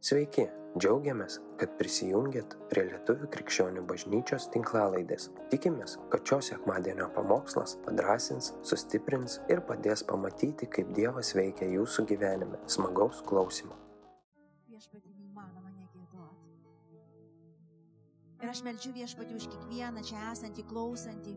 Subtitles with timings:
[0.00, 0.46] Sveiki,
[0.80, 5.26] džiaugiamės, kad prisijungiat prie Lietuvių krikščionių bažnyčios tinklalaidės.
[5.52, 12.62] Tikimės, kad šios sekmadienio pamokslas padrasins, sustiprins ir padės pamatyti, kaip Dievas veikia jūsų gyvenime.
[12.64, 13.76] Smagaus klausimų.
[14.72, 16.48] viešpatį neįmanoma negėdoti.
[18.40, 21.34] Ir aš melčiu viešpatį už kiekvieną čia esantį, klausantį.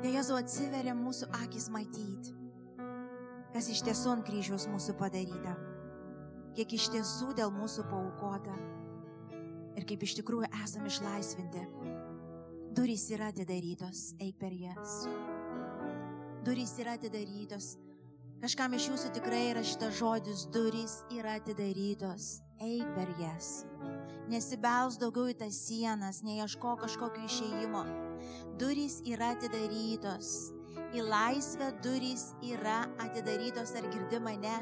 [0.00, 2.32] Tai Jėzu atsiveria mūsų akis matyti,
[3.52, 5.52] kas iš tiesų ant kryžiaus mūsų padaryta,
[6.56, 8.56] kiek iš tiesų dėl mūsų paukota
[9.78, 11.64] ir kaip iš tikrųjų esame išlaisvinti.
[12.76, 15.04] Durys yra atidarytos, eik per jas.
[16.46, 17.74] Durys yra atidarytos.
[18.40, 23.50] Kažkam iš jūsų tikrai yra šitas žodis, durys yra atidarytos, eik per jas.
[24.30, 27.82] Nesibels daugiau į tas sienas, neieško kažkokio išėjimo.
[28.60, 30.59] Durys yra atidarytos.
[30.90, 34.56] Į laisvę durys yra atidarytos, ar girdi mane,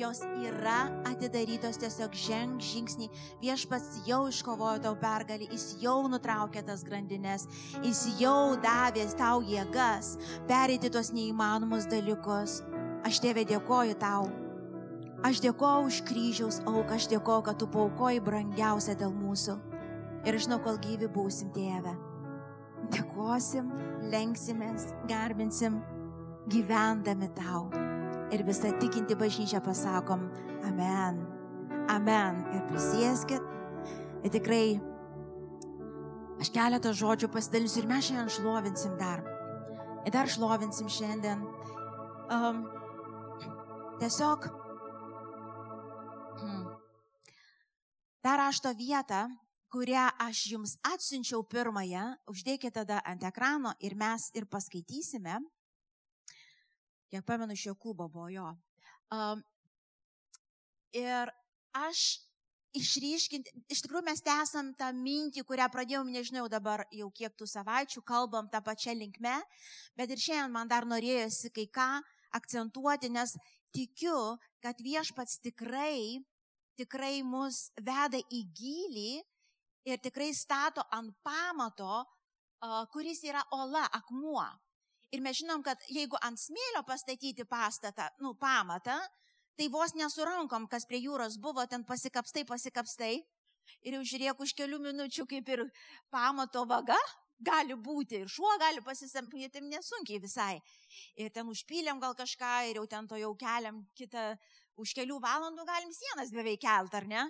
[0.00, 3.10] jos yra atidarytos, tiesiog ženg žingsnį,
[3.42, 7.44] viešpats jau iškovojo tau pergalį, jis jau nutraukė tas grandinės,
[7.84, 10.14] jis jau davė tau jėgas
[10.48, 12.62] pereiti tuos neįmanomus dalykus.
[13.04, 14.30] Aš tėvė dėkoju tau.
[15.24, 19.60] Aš dėkoju už kryžiaus auką, aš dėkoju, kad tu paukoji brangiausia dėl mūsų.
[20.24, 21.92] Ir žinau, kol gyvi būsim tėve.
[22.92, 23.70] Dėkosim,
[24.12, 25.80] lenksimės, garbinsim,
[26.52, 27.68] gyvendami tau.
[28.34, 30.26] Ir visą tikinti bažnyčią pasakom,
[30.66, 31.20] amen,
[31.92, 32.42] amen.
[32.52, 33.52] Ir prisieskit.
[34.24, 34.80] Ir tikrai,
[36.40, 39.24] aš keletą žodžių pasidalinsiu ir mes šiandien šlovinsim dar.
[40.04, 41.44] Ir dar šlovinsim šiandien.
[42.32, 42.64] Um,
[44.00, 44.48] tiesiog
[46.40, 46.64] hmm,
[48.24, 49.26] tą rašto vietą,
[49.74, 55.40] kurią aš jums atsiunčiau pirmąją, uždėkite tada ant ekrano ir mes ir paskaitysime.
[57.10, 58.46] Kiek pamenu, iš Jokūbo buvo jo.
[59.14, 59.42] Um,
[60.94, 61.32] ir
[61.74, 62.04] aš
[62.74, 68.02] išryškinti, iš tikrųjų mes tęsam tą mintį, kurią pradėjom, nežinau dabar jau kiek tų savaičių,
[68.06, 69.36] kalbam tą pačią linkmę,
[69.98, 71.90] bet ir šiandien man dar norėjosi kai ką
[72.38, 73.34] akcentuoti, nes
[73.74, 74.16] tikiu,
[74.62, 76.22] kad viešpats tikrai,
[76.78, 79.12] tikrai mus veda į gilį
[79.84, 82.04] ir tikrai stato ant pamato,
[82.92, 84.44] kuris yra ola, akmuo.
[85.14, 88.96] Ir mes žinom, kad jeigu ant smėlio pastatyti pastatą, nu, pamatą,
[89.54, 93.18] tai vos nesurankom, kas prie jūros buvo, ten pasikapstai, pasikapstai.
[93.86, 95.62] Ir jau žiūrėk, už kelių minučių kaip ir
[96.12, 96.98] pamato vaga
[97.44, 98.24] gali būti.
[98.24, 100.58] Ir šuo gali pasisampyti nesunkiai visai.
[101.20, 104.34] Ir ten užpylėm gal kažką ir jau ten to jau keliam kitą,
[104.80, 107.24] už kelių valandų galim sienas beveik kelt, ar ne?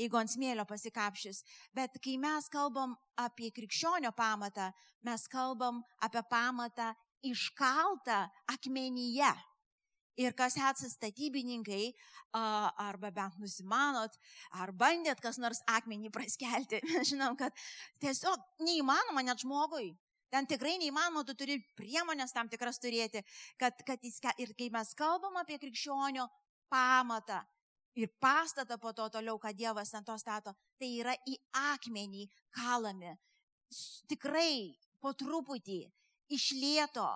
[0.00, 1.42] Jeigu ant smėlio pasikapšys.
[1.76, 4.70] Bet kai mes kalbam apie krikščionio pamatą,
[5.06, 6.90] mes kalbam apie pamatą
[7.26, 9.30] iškaltą akmenyje.
[10.20, 11.92] Ir kas esate statybininkai,
[12.34, 14.16] arba bent nusimanot,
[14.52, 16.80] ar bandėt kas nors akmenį praskelti,
[17.10, 17.54] žinom, kad
[18.02, 19.94] tiesiog neįmanoma net žmogui.
[20.30, 23.22] Ten tikrai neįmanoma, tu turi priemonės tam tikras turėti,
[23.58, 26.28] kad, kad jis, ir kai mes kalbam apie krikščionio
[26.70, 27.40] pamatą,
[27.94, 31.36] ir pastatą po to toliau, ką Dievas ant to stato, tai yra į
[31.74, 33.16] akmenį kalami.
[34.10, 35.82] Tikrai po truputį
[36.30, 37.08] išlieto,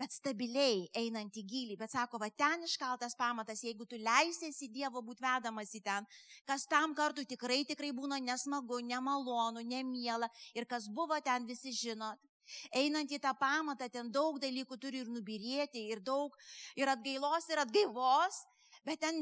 [0.00, 1.76] bet stabiliai einant į gilį.
[1.78, 6.08] Bet sako, va ten iškaltas pamatas, jeigu tu leisiesi Dievo būt vedamas į ten,
[6.48, 12.18] kas tam kartu tikrai, tikrai būna nesmagu, nemalonu, nemiela ir kas buvo ten visi žinot.
[12.74, 16.34] Einant į tą pamatą, ten daug dalykų turi ir nubirėti, ir daug,
[16.76, 18.42] ir atgailos, ir atgaivos,
[18.86, 19.18] bet ten,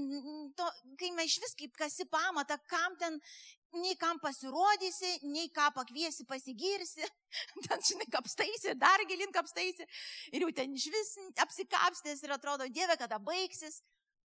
[0.57, 0.67] to,
[1.01, 3.19] kai mes iš vis kaip kasi pamatą, kam ten,
[3.77, 7.07] nei kam pasirodysi, nei ką pakviesi pasigirsi,
[7.67, 9.87] ten, žinai, kapstaisi, dar gilin kapstaisi,
[10.33, 13.83] ir jau ten iš vis apsikapstės ir atrodo, Dieve, kada baigsis,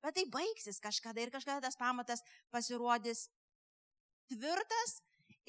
[0.04, 3.30] bet tai baigsis kažkada ir kažkada tas pamatas pasirodys
[4.32, 5.00] tvirtas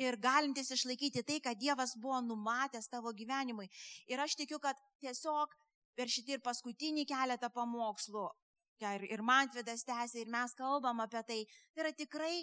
[0.00, 3.69] ir galintis išlaikyti tai, ką Dievas buvo numatęs tavo gyvenimui.
[4.09, 5.53] Ir aš tikiu, kad tiesiog
[5.97, 8.31] per šitį ir paskutinį keletą pamokslų
[8.98, 11.38] ir, ir Mantvidas tęsė, ir mes kalbam apie tai.
[11.72, 12.42] Tai yra tikrai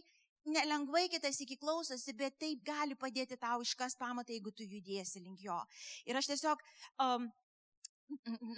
[0.49, 5.43] nelengvai kitas iki klausosi, bet taip gali padėti tau iškas pamatą, jeigu tu judėsi link
[5.43, 5.59] jo.
[6.07, 6.63] Ir aš tiesiog
[7.03, 7.29] um,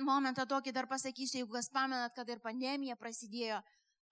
[0.05, 3.61] momentą tokį dar pasakysiu, jeigu kas pamenat, kad ir pandemija prasidėjo.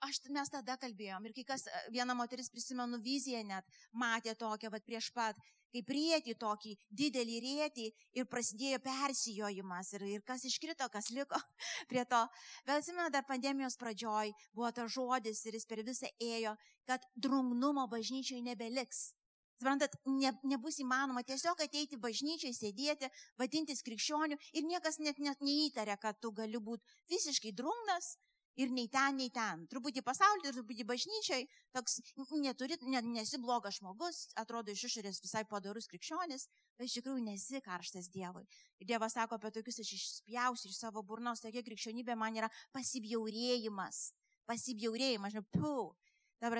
[0.07, 4.85] Aš, mes tada kalbėjom ir kai kas, viena moteris prisimenu viziją net, matė tokią, vad
[4.87, 5.39] prieš pat,
[5.73, 7.87] kaip rėti tokį didelį rėtį
[8.19, 11.39] ir prasidėjo persijojimas ir, ir kas iškrito, kas liko
[11.91, 12.23] prie to.
[12.65, 16.55] Bet atsimenu, dar pandemijos pradžioj buvo tas žodis ir jis per visą ėjo,
[16.89, 19.09] kad drungnumo bažnyčiai nebeliks.
[19.59, 23.09] Suprantat, ne, nebus įmanoma tiesiog ateiti bažnyčiai, sėdėti,
[23.41, 28.13] vadintis krikščioniu ir niekas net, net neįtarė, kad tu gali būti visiškai drungnas
[28.59, 29.63] ir nei ten, nei ten.
[29.71, 31.45] Truputį pasaulyje, truputį bažnyčiai,
[31.75, 31.99] toks
[32.43, 36.47] neturi, ne, nesi blogas žmogus, atrodo iš išorės visai padarus krikščionis,
[36.77, 38.43] bet iš tikrųjų nesi karštas Dievui.
[38.79, 44.09] Ir Dievas sako apie tokius, aš išspjausiu iš savo burnos, tokia krikščionybė man yra pasibjaurėjimas.
[44.49, 45.93] Pasibjaurėjimas, žinai, pau.
[46.39, 46.51] Tai,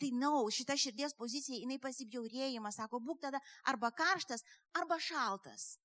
[0.00, 4.44] tai nau, no, šita širdies pozicija, jinai pasibjaurėjimas, sako, būk tada arba karštas,
[4.76, 5.76] arba šaltas.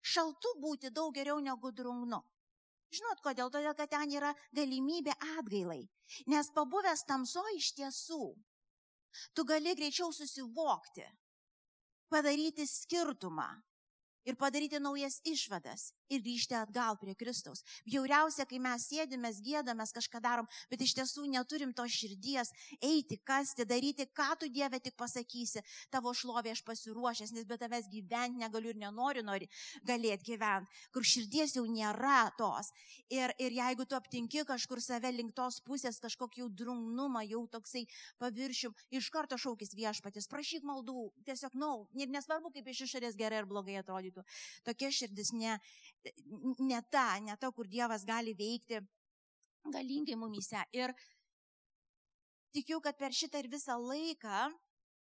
[0.00, 2.20] Šaltu būti daug geriau negu drungnu.
[2.90, 3.50] Žinot kodėl?
[3.54, 5.84] Todėl, kad ten yra galimybė atgailai.
[6.26, 8.22] Nes pabuvęs tamso iš tiesų,
[9.34, 11.06] tu gali greičiau susivokti,
[12.10, 13.48] padaryti skirtumą
[14.26, 17.62] ir padaryti naujas išvadas ir grįžti atgal prie Kristaus.
[17.86, 22.52] Bjauriausia, kai mes sėdime, gėdamės, kažką darom, bet iš tiesų neturim to širdies
[22.82, 25.62] eiti, kasti, daryti, ką tu Dieve tik pasakysi.
[25.90, 29.48] Tavo šlovė aš pasiruošęs, nes be tavęs gyventi negaliu ir nenoriu nori
[29.86, 32.72] galėti gyventi, kur širdies jau nėra tos.
[33.10, 37.86] Ir, ir jeigu tu aptinki kažkur save link tos pusės, kažkokį jau drungnumą, jau toksai
[38.22, 43.18] paviršium, iš karto šaukis viešpatis, prašyk maldų, tiesiog, na, no, ir nesvarbu, kaip iš išorės
[43.18, 44.24] gerai ar blogai atrodytų.
[44.66, 45.58] Tokia širdis ne,
[46.58, 48.80] ne ta, ne ta, kur Dievas gali veikti
[49.68, 50.62] galingai mumyse.
[50.72, 50.94] Ir
[52.54, 54.50] tikiu, kad per šitą ir visą laiką,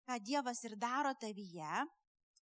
[0.04, 1.84] ką Dievas ir daro tavyje,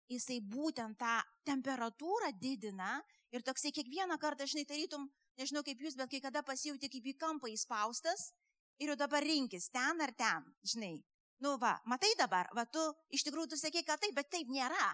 [0.09, 2.99] jisai būtent tą temperatūrą didina
[3.33, 7.17] ir toksai kiekvieną kartą, žinai, tarytum, nežinau kaip jūs, bet kai kada pasijauti kaip į
[7.17, 8.31] kampą įspaustas
[8.79, 10.97] ir jau dabar rinkis ten ar ten, žinai.
[11.39, 12.81] Nu va, matai dabar, va tu
[13.15, 14.89] iš tikrųjų tu sakai, kad taip, bet taip nėra.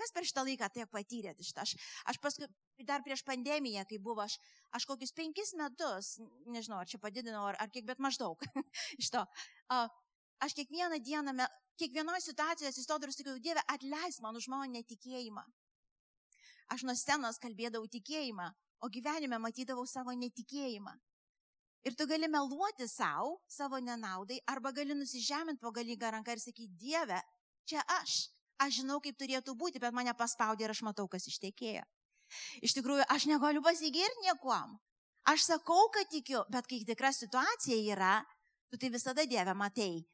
[0.00, 1.64] Kas per šitą laiką tiek patyrėt iš to?
[1.64, 1.74] Aš,
[2.12, 2.48] aš paskui,
[2.88, 4.38] dar prieš pandemiją, kai buvo, aš,
[4.76, 6.14] aš kokius penkis metus,
[6.48, 8.40] nežinau, ar čia padidinau, ar, ar kiek, bet maždaug
[9.02, 9.24] iš to.
[10.40, 11.36] Aš kiekvieną dieną,
[11.76, 15.44] kiekvienoje situacijoje atsistodavau ir sakiau, Dieve, atleis man už mano netikėjimą.
[16.72, 18.48] Aš nuo scenos kalbėdavau tikėjimą,
[18.80, 20.96] o gyvenime matydavau savo netikėjimą.
[21.88, 26.76] Ir tu gali meluoti savo, savo nenaudai, arba gali nusižeminti po galingą ranką ir sakyti,
[26.76, 27.20] Dieve,
[27.64, 28.26] čia aš
[28.60, 31.82] aš žinau, kaip turėtų būti, bet mane paspaudė ir aš matau, kas ištekėjo.
[32.62, 34.78] Iš tikrųjų, aš negaliu pasigirti niekuom.
[35.30, 38.14] Aš sakau, kad tikiu, bet kai tikra situacija yra,
[38.70, 40.04] tu tai visada Dieve matei.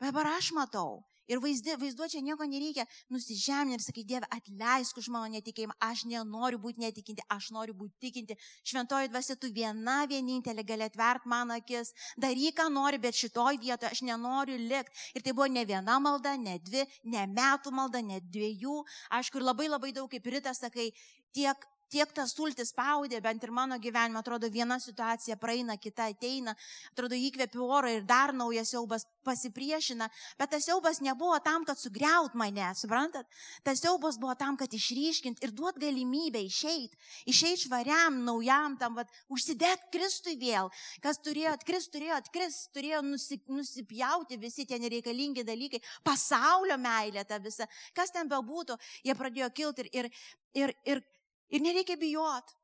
[0.00, 1.02] Dabar aš matau.
[1.26, 6.60] Ir vaizdi, vaizduočiai nieko nereikia nusižeminti ir sakyti, Dieve, atleisk už mano netikėjimą, aš nenoriu
[6.62, 8.36] būti netikinti, aš noriu būti tikinti.
[8.66, 13.90] Šventoji dvasia, tu viena vienintelė gali atvert mano akis, daryk, ką nori, bet šitoj vietoje
[13.90, 14.94] aš nenoriu likti.
[15.18, 18.82] Ir tai buvo ne viena malda, ne dvi, ne metų malda, ne dviejų.
[19.18, 20.92] Aišku, ir labai labai daug, kaip rytas sakai,
[21.34, 26.52] tiek tiek tas sultis spaudė, bent ir mano gyvenime, atrodo, viena situacija praeina, kita ateina,
[26.92, 30.08] atrodo, įkvėpi oro ir dar naujas siaubas pasipriešina,
[30.38, 33.26] bet tas siaubas nebuvo tam, kad sugriaut mane, suprantat?
[33.66, 36.94] Tas siaubas buvo tam, kad išryškint ir duot galimybę išeit,
[37.26, 40.70] išeit švariam, naujam, tam, vad, užsidėt Kristui vėl,
[41.04, 47.40] kas turėjo atkrist, turėjo atkrist, turėjo nusi, nusipjauti visi tie nereikalingi dalykai, pasaulio meilė ta
[47.42, 48.76] visa, kas ten bebūtų,
[49.06, 50.10] jie pradėjo kilti ir, ir,
[50.56, 51.06] ir, ir
[51.54, 52.54] Ir nereikia bijot.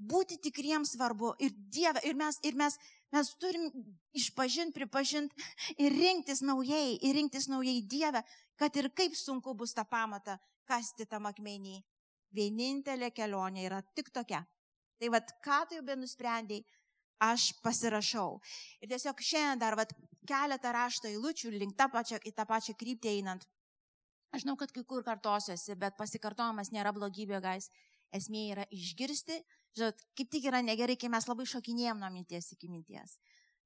[0.00, 1.34] Būti tikriems svarbu.
[1.44, 2.78] Ir Dieve, ir mes, ir mes,
[3.12, 3.66] mes turim
[4.16, 8.22] išpažinti, pripažinti ir rinktis naujai, ir rinktis naujai Dievę,
[8.56, 10.38] kad ir kaip sunku bus tą pamatą
[10.70, 11.82] kasti tam akmenį.
[12.32, 14.44] Vienintelė kelionė yra tik tokia.
[15.00, 16.64] Tai vad, ką tu jau be nusprendėjai,
[17.20, 18.38] aš pasirašau.
[18.80, 19.92] Ir tiesiog šiandien dar vat,
[20.28, 23.44] keletą rašto eilučių link tą pačią, į tą pačią kryptį einant.
[24.30, 27.68] Aš žinau, kad kai kur kartosiuosi, bet pasikartojimas nėra blogybė, gais
[28.16, 29.40] esmė yra išgirsti.
[29.78, 33.18] Žinot, kaip tik yra negerai, kai mes labai šokinėjom nuo minties iki minties.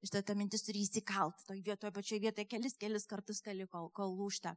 [0.05, 4.13] Štai ta mintis turi įsikalt, toj vietoje, pačioje vietoje kelis, kelis kartus kali, kol, kol
[4.19, 4.53] lūšta.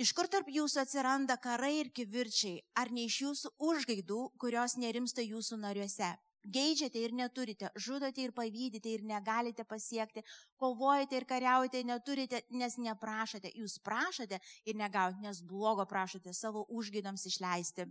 [0.00, 5.24] Iš kur tarp jūsų atsiranda karai ir kivirčiai, ar ne iš jūsų užgaidų, kurios nerimsta
[5.26, 6.14] jūsų nariuose?
[6.48, 10.22] Geidžiate ir neturite, žudote ir pavydite ir negalite pasiekti,
[10.56, 13.50] kovojate ir kariaujate ir neturite, nes neprašote.
[13.58, 17.90] Jūs prašote ir negaujate, nes blogo prašote savo užgaidams išleisti.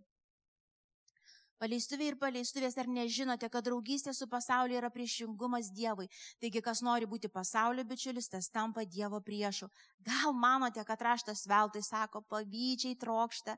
[1.57, 6.05] Paleistuviai ir paleistuvės, ar nežinote, kad draugystė su pasauliu yra priešingumas Dievui?
[6.41, 9.69] Taigi, kas nori būti pasaulio bičiulis, tas tampa Dievo priešu.
[10.05, 13.57] Gal manote, kad raštas veltui sako, pavydžiai trokšta.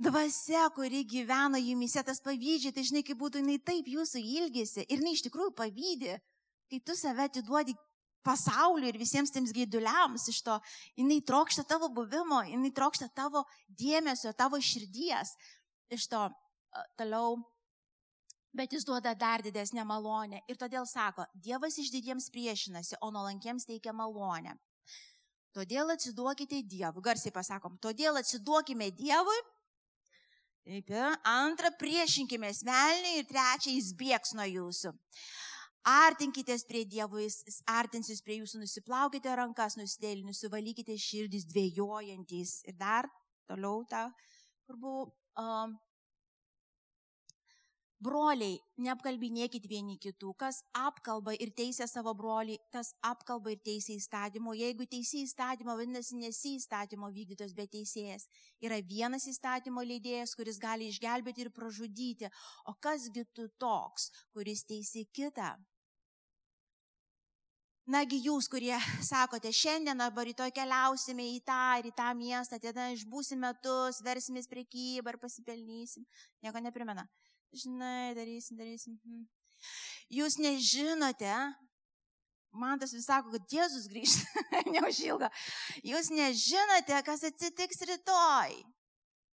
[0.00, 5.02] Dvasia, kuri gyvena jumise, tas pavydžiai, tai žinai, kaip būtų jinai taip jūsų ilgisi ir
[5.02, 6.16] jinai iš tikrųjų pavydė,
[6.72, 7.76] kai tu save atiduodi
[8.24, 10.56] pasauliu ir visiems tiems gaiduliams iš to,
[10.96, 15.36] jinai trokšta tavo buvimo, jinai trokšta tavo dėmesio, tavo širdies
[15.92, 16.28] iš to
[16.98, 17.38] toliau,
[18.56, 20.42] bet jis duoda dar didesnę malonę.
[20.48, 24.56] Ir todėl sako, Dievas išdidiems priešinasi, o nuolankiems teikia malonę.
[25.54, 27.02] Todėl atsiduokite Dievui.
[27.02, 29.40] Garsiai pasakom, todėl atsiduokime Dievui.
[30.70, 30.90] Taip,
[31.26, 34.92] antrą priešinkime smelniai ir trečią jis bėgs nuo jūsų.
[35.90, 42.58] Artinkitės prie Dievo, jis artinsis prie jūsų, nusiplaukite rankas, nusidėlį, nusivalykite širdis dvėjojantys.
[42.68, 43.08] Ir dar
[43.48, 44.04] toliau tą,
[44.68, 45.06] kur buvo
[45.40, 45.72] um,
[48.00, 54.54] Broliai, neapkalbinėkit vieni kitų, kas apkalba ir teisė savo brolį, tas apkalba ir teisė įstatymo.
[54.56, 58.24] Jeigu teisė įstatymo, vadinasi, nesi įstatymo vykdytos, bet teisėjas.
[58.64, 62.30] Yra vienas įstatymo leidėjas, kuris gali išgelbėti ir pražudyti.
[62.72, 65.52] O kasgi tu toks, kuris teisė kitą?
[67.84, 68.78] Nagi jūs, kurie
[69.12, 74.48] sakote, šiandien arba rytoj keliausime į tą ir į tą miestą, tada išbūsim metus, versimės
[74.48, 76.08] priekybą ir pasipelnysim.
[76.40, 77.04] Nieko neprimena
[77.52, 78.96] žinai, darysim, darysim.
[79.04, 79.26] Hmm.
[80.10, 81.34] Jūs nežinote,
[82.56, 84.16] man tas vis sako, kad Jėzus grįž,
[84.74, 85.30] neužilga.
[85.86, 88.56] Jūs nežinote, kas atsitiks rytoj.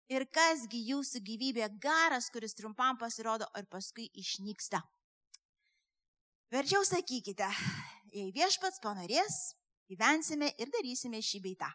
[0.08, 4.80] Ir kasgi jūsų gyvybė garas, kuris trumpam pasirodo ir paskui išnyksta.
[6.54, 7.50] Verčiau sakykite,
[8.16, 9.42] jei viešpats panorės,
[9.92, 11.68] gyvensime ir darysime šį beitą.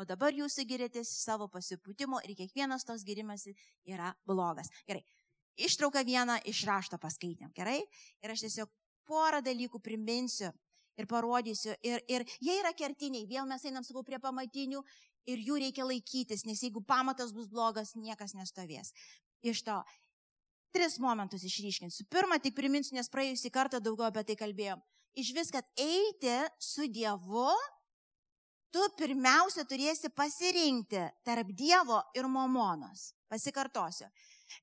[0.00, 3.44] O dabar jūs girėtės savo pasipūtimo ir kiekvienas tos girimas
[3.86, 4.72] yra blogas.
[4.88, 5.04] Gerai,
[5.56, 7.80] ištrauką vieną iš rašto paskaitėm, gerai?
[8.22, 8.70] Ir aš tiesiog
[9.08, 10.50] porą dalykų priminsiu
[10.98, 11.74] ir parodysiu.
[11.84, 14.82] Ir, ir jie yra kertiniai, vėl mes einam, sakau, prie pamatinių
[15.30, 18.92] ir jų reikia laikytis, nes jeigu pamatas bus blogas, niekas nestovės.
[19.42, 19.82] Iš to
[20.72, 22.06] tris momentus išryškinsiu.
[22.10, 24.80] Pirmą tik priminsiu, nes praėjusį kartą daugiau apie tai kalbėjom.
[25.20, 27.50] Iš vis, kad eiti su Dievu,
[28.72, 33.10] tu pirmiausia turėsi pasirinkti tarp Dievo ir Momonos.
[33.28, 34.08] Pasikartosiu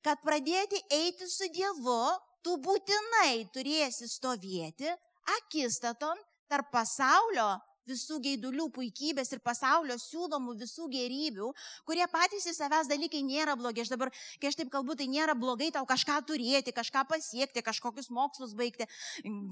[0.05, 2.01] kad pradėti eiti su Dievu,
[2.43, 4.91] tu būtinai turėsi stovėti
[5.38, 6.19] akistaton
[6.50, 7.58] tarp pasaulio
[7.89, 11.51] visų gaidulių puikybės ir pasaulio siūlomų visų gerybių,
[11.88, 13.84] kurie patys į savęs dalykai nėra blogi.
[13.84, 18.12] Aš dabar, kai aš taip kalbu, tai nėra blogai tau kažką turėti, kažką pasiekti, kažkokius
[18.13, 18.89] mokslus baigti,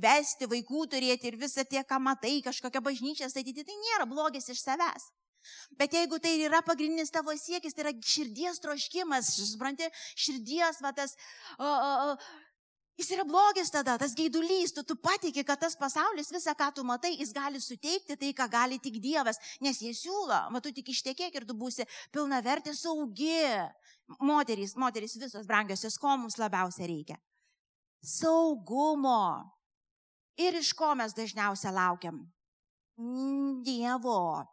[0.03, 4.61] vesti, vaikų turėti ir visą tie, ką matai, kažkokią bažnyčią statyti, tai nėra blogis iš
[4.65, 5.09] savęs.
[5.77, 11.15] Bet jeigu tai yra pagrindinis tavo siekis, tai yra širdies troškimas, supranti, širdies, va tas,
[11.59, 12.57] o, o, o,
[12.97, 16.85] jis yra blogis tada, tas gaidulys, tu, tu patikė, kad tas pasaulis, visą, ką tu
[16.87, 20.89] matai, jis gali suteikti tai, ką gali tik Dievas, nes jie siūlo, va tu tik
[20.93, 23.43] ištekėk ir tu būsi pilna vertė saugi.
[24.23, 27.17] Moterys, moterys visos brangiosios, ko mums labiausiai reikia?
[28.01, 29.43] Saugumo.
[30.39, 32.21] Ir iš ko mes dažniausiai laukiam?
[33.65, 34.45] Dievo.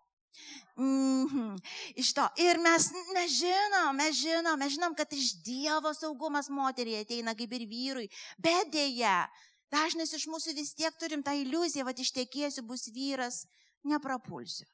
[0.76, 1.58] Mm -hmm.
[1.94, 2.28] Iš to.
[2.36, 7.68] Ir mes nežinom, mes žinom, mes žinom, kad iš Dievo saugumas moteriai ateina kaip ir
[7.68, 8.08] vyrui.
[8.38, 9.28] Bet dėja,
[9.70, 13.46] dažnas iš mūsų vis tiek turim tą iliuziją, kad ištekėsiu bus vyras,
[13.82, 14.66] neprapulsiu.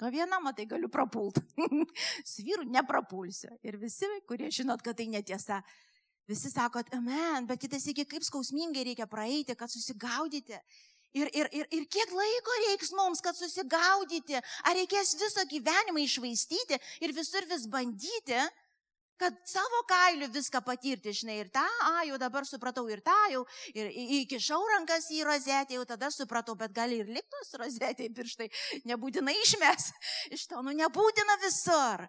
[0.00, 1.38] O vieną, matai, galiu prapult.
[2.30, 3.50] Su vyru neprapulsiu.
[3.62, 5.60] Ir visi, kurie žinot, kad tai netiesa,
[6.26, 10.58] visi sakot, amen, bet kitas iki kaip skausmingai reikia praeiti, kad susigaudyti.
[11.12, 16.78] Ir, ir, ir, ir kiek laiko reiks mums, kad susigaudyti, ar reikės visą gyvenimą išvaistyti
[17.04, 18.38] ir visur vis bandyti,
[19.20, 23.44] kad savo kailiu viską patirti, žinai, ir tą, a, jau dabar supratau ir tą, jau
[23.76, 23.92] ir
[24.22, 28.48] įkišau rankas į rozetę, jau tada supratau, bet gali ir liktos rozetė pirštai,
[28.88, 29.92] nebūtina išmes
[30.34, 32.08] iš to, nu nebūtina visur.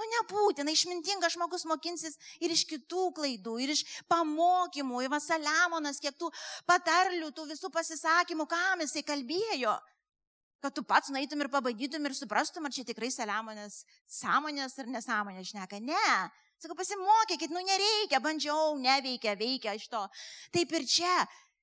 [0.00, 5.02] Nu, nebūtina, išmintingas žmogus mokinsis ir iš kitų klaidų, ir iš pamokymų.
[5.04, 6.30] Ir Vasaliamonas, kiek tų
[6.68, 9.74] patarlių, tų visų pasisakymų, kam jisai kalbėjo.
[10.64, 15.52] Kad tu pats nueitum ir pabandytum ir suprastum, ar čia tikrai Saliamonas sąmonės ar nesąmonės
[15.52, 15.82] šneka.
[15.84, 16.08] Ne.
[16.60, 20.00] Sakau, pasimokykit, nu nereikia, bandžiau, neveikia, veikia iš to.
[20.56, 21.14] Taip ir čia.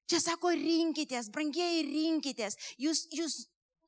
[0.08, 2.56] Čia sako, rinkitės, brangiai rinkitės.
[2.80, 3.42] Jūs, jūs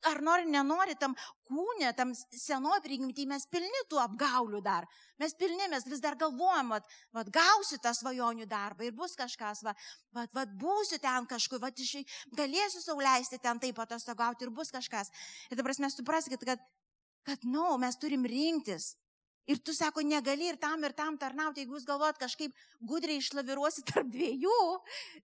[0.08, 1.14] ar nori, nenori, tam
[1.48, 4.86] kūnė, tam senoji prigimti, mes pilni tų apgaulių dar.
[5.20, 9.64] Mes pilni, mes vis dar galvojam, kad, vad, gausiu tą svajonių darbą ir bus kažkas,
[9.66, 9.84] vad,
[10.16, 11.98] vad, vad būsiu ten kažkur, vad, iš,
[12.36, 15.12] galėsiu sauliaisti ten taip atostogauti ir bus kažkas.
[15.50, 16.64] Ir dabar mes supraskite, kad,
[17.28, 18.94] kad, na, no, mes turim rinktis.
[19.50, 22.54] Ir tu sako, negali ir tam, ir tam tarnauti, jeigu jūs galvojat kažkaip
[22.86, 24.60] gudriai išlaviruosit tarp dviejų,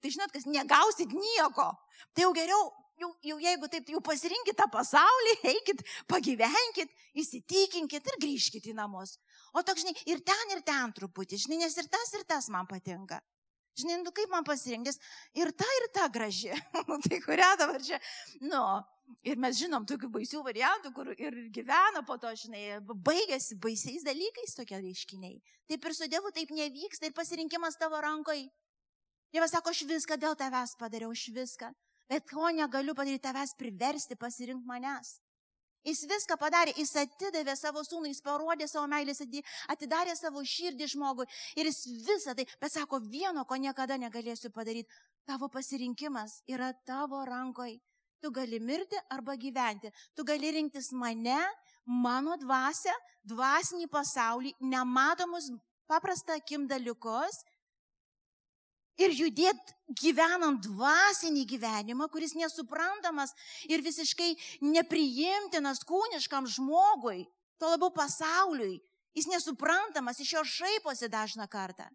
[0.02, 1.68] tai žinot, kas negausit nieko.
[2.16, 2.64] Tai jau geriau
[3.00, 9.16] jau, jau jeigu taip, jau pasirinkit tą pasaulį, eikit, pagyvenkit, įsitikinkit ir grįžkit į namus.
[9.56, 12.68] O toks, žinai, ir ten, ir ten truputį, žinai, nes ir tas, ir tas man
[12.70, 13.20] patinka.
[13.76, 14.96] Žinai, nu kaip man pasirinktis,
[15.36, 16.54] ir ta, ir ta graži.
[16.88, 17.98] Nu, tai kurią dabar čia,
[18.40, 18.62] nu,
[19.26, 24.56] ir mes žinom tokių baisių variantų, kur ir gyvena po to, žinai, baigėsi baisiais dalykais
[24.56, 25.42] tokie reiškiniai.
[25.68, 28.46] Taip ir su Dievu taip nevyksta ir pasirinkimas tavo rankoje.
[29.34, 31.74] Dievas sako, aš viską dėl tavęs padariau, aš viską
[32.10, 35.16] bet ko negaliu padaryti tavęs priversti pasirinkti manęs.
[35.86, 39.20] Jis viską padarė, jis atidavė savo sūnų, jis parodė savo meilės,
[39.70, 44.90] atidarė savo širdį žmogui ir jis visą tai, bet sako, vieno, ko niekada negalėsiu padaryti,
[45.26, 47.78] tavo pasirinkimas yra tavo rankoje.
[48.18, 49.92] Tu gali mirti arba gyventi.
[50.16, 51.38] Tu gali rinktis mane,
[51.86, 52.94] mano dvasę,
[53.28, 55.52] dvasinį pasaulį, nematomus
[55.86, 57.44] paprastą akim dalykus
[59.00, 63.34] ir judėti gyvenant dvasinį gyvenimą, kuris nesuprantamas
[63.70, 64.32] ir visiškai
[64.64, 67.26] nepriimtinas kūniškam žmogui,
[67.60, 68.80] to labiau pasauliui.
[69.16, 71.86] Jis nesuprantamas, iš jo šaiposi dažną kartą.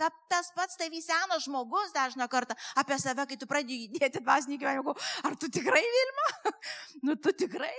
[0.00, 4.56] Ta, tas pats tavy senas žmogus dažną kartą apie save, kai tu pradėjai judėti dvasinį
[4.62, 4.94] gyvenimą,
[5.28, 6.54] ar tu tikrai Vilma?
[7.06, 7.74] nu, tu tikrai?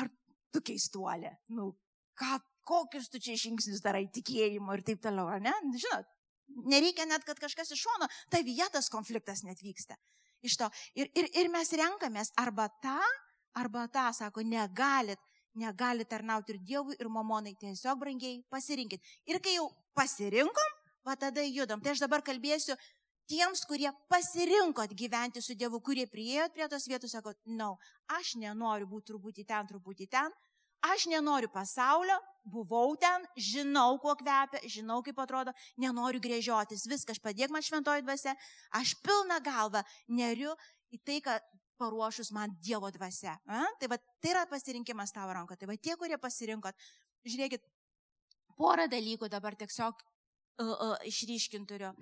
[0.00, 0.08] Ar
[0.50, 1.36] tu keistuolė?
[1.54, 1.74] Nu,
[2.18, 5.54] ką, kokius tu čia žingsnius darai tikėjimo ir taip toliau, ar ne?
[5.76, 6.08] Žinot,
[6.70, 9.96] Nereikia net, kad kažkas iš šono, tai vietas konfliktas net vyksta.
[10.42, 10.68] Iš to.
[10.96, 12.98] Ir, ir, ir mes renkamės arba tą,
[13.58, 15.20] arba tą, sako, negalit,
[15.58, 17.54] negalit tarnauti ir Dievui, ir mamonai.
[17.60, 19.04] Tiesiog brangiai pasirinkit.
[19.28, 21.82] Ir kai jau pasirinkom, va tada judam.
[21.82, 22.76] Tai aš dabar kalbėsiu
[23.30, 27.70] tiems, kurie pasirinkot gyventi su Dievu, kurie priejot prie tos vietos, sakot, na, no,
[28.18, 30.34] aš nenoriu būti truputį ten, truputį ten,
[30.80, 32.16] Aš nenoriu pasaulio,
[32.48, 38.32] buvau ten, žinau, kuo kvepia, žinau, kaip atrodo, nenoriu grėžiotis, viskas, padėk man šventoji dvasia,
[38.80, 40.54] aš pilną galvą neriu
[40.90, 41.44] į tai, kad
[41.80, 43.36] paruošus man Dievo dvasia.
[43.48, 43.64] A?
[43.80, 45.56] Tai, va, tai yra pasirinkimas tavo ranko.
[45.56, 46.88] Tai va tie, kurie pasirinkot,
[47.28, 47.64] žiūrėkit,
[48.60, 51.94] porą dalykų dabar tiesiog uh, uh, išryškinturiu.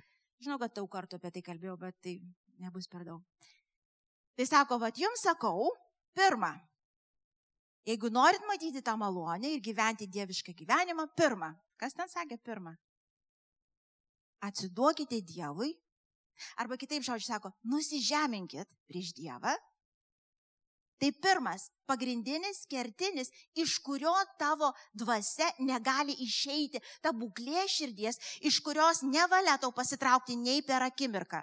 [0.43, 2.19] Žinau, kad daug kartų apie tai kalbėjau, bet tai
[2.63, 3.23] nebus per daug.
[4.39, 5.71] Tai sako, va, jums sakau,
[6.19, 6.53] pirmą,
[7.89, 12.75] Jeigu norit matyti tą malonę ir gyventi dievišką gyvenimą, pirmą, kas ten sakė pirmą?
[14.45, 15.73] Atsiduokite Dievui,
[16.61, 19.57] arba kitaip žodžiu sako, nusižeminkit prieš Dievą.
[20.99, 28.19] Tai pirmas, pagrindinis, kertinis, iš kurio tavo dvasia negali išeiti, ta būklė širdies,
[28.51, 31.41] iš kurios nevalia tau pasitraukti nei per akimirką.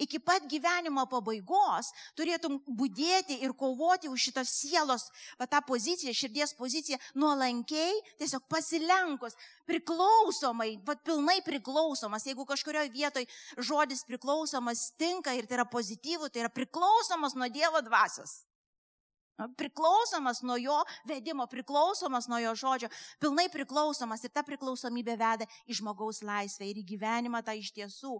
[0.00, 5.08] Iki pat gyvenimo pabaigos turėtum būdėti ir kovoti už šitos sielos,
[5.40, 9.36] va, tą poziciją, širdies poziciją, nuolankiai, tiesiog pasilenkus,
[9.68, 12.26] priklausomai, va, pilnai priklausomas.
[12.28, 17.80] Jeigu kažkurioje vietoje žodis priklausomas tinka ir tai yra pozityvų, tai yra priklausomas nuo Dievo
[17.84, 18.42] dvasios.
[19.38, 22.88] Priklausomas nuo jo vedimo, priklausomas nuo jo žodžio,
[23.22, 28.16] pilnai priklausomas ir ta priklausomybė veda į žmogaus laisvę ir į gyvenimą tą iš tiesų.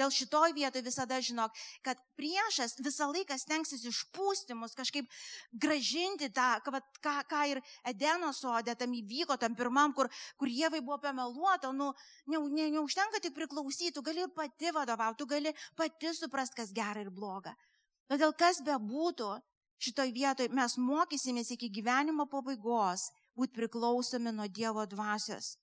[0.00, 1.52] Dėl šitoj vietoje visada žinok,
[1.84, 5.12] kad priešas visą laiką stengsis išpūsti mus, kažkaip
[5.52, 10.08] gražinti tą, ką, ką, ir Edeno sodė, tam įvyko, tam pirmam, kur,
[10.40, 11.92] kur Jėvai buvo pameluota, nu,
[12.32, 16.72] ne, ne, neužtenka tik priklausyti, tu gali ir pati vadovauti, tu gali pati suprasti, kas
[16.72, 17.52] gera ir bloga.
[18.08, 19.28] Todėl kas be būtų,
[19.82, 25.56] šitoj vietoj mes mokysimės iki gyvenimo pabaigos būti priklausomi nuo Dievo dvasios.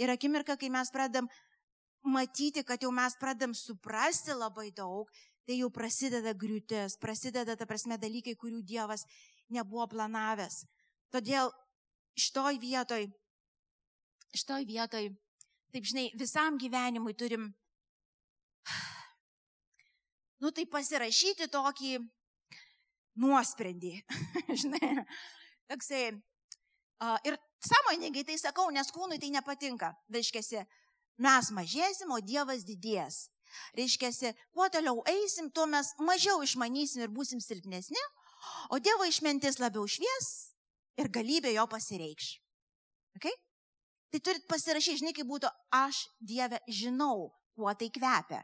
[0.00, 1.28] Ir akimirka, kai mes pradedam
[2.06, 5.10] matyti, kad jau mes pradedam suprasti labai daug,
[5.46, 9.06] tai jau prasideda griūtis, prasideda, ta prasme, dalykai, kurių Dievas
[9.52, 10.64] nebuvo planavęs.
[11.14, 11.52] Todėl
[12.18, 13.06] šitoj vietoj,
[14.34, 15.08] šitoj vietoj,
[15.72, 17.48] taip žinai, visam gyvenimui turim,
[20.42, 21.94] nu tai pasirašyti tokį
[23.20, 23.92] nuosprendį.
[24.62, 25.04] Žinai,
[25.70, 26.08] toksai.
[26.96, 29.92] Uh, ir sąmoningai tai sakau, nes kūnui tai nepatinka.
[30.12, 30.64] Reiškia,
[31.20, 33.26] mes mažėsim, o Dievas didės.
[33.76, 38.00] Reiškia, kuo toliau eisim, tuo mes mažiau išmanysim ir būsim silpnesni,
[38.72, 40.30] o Dievo išmintis labiau švies
[41.00, 42.36] ir galybė jo pasireikš.
[43.16, 43.32] Okay?
[44.12, 48.42] Tai turit pasirašyti, žinai, kaip būtų, aš Dieve žinau, kuo tai kvepia.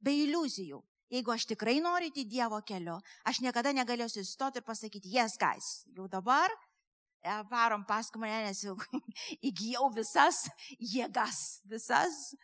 [0.00, 0.80] Be iliuzijų.
[1.08, 5.68] Jeigu aš tikrai noriu į Dievo keliu, aš niekada negalėsiu įstoti ir pasakyti, yes, guys,
[5.96, 8.76] jau dabar e, varom paskui mane, nes jau
[9.48, 10.44] įgyjau visas
[10.76, 12.34] jėgas, visas,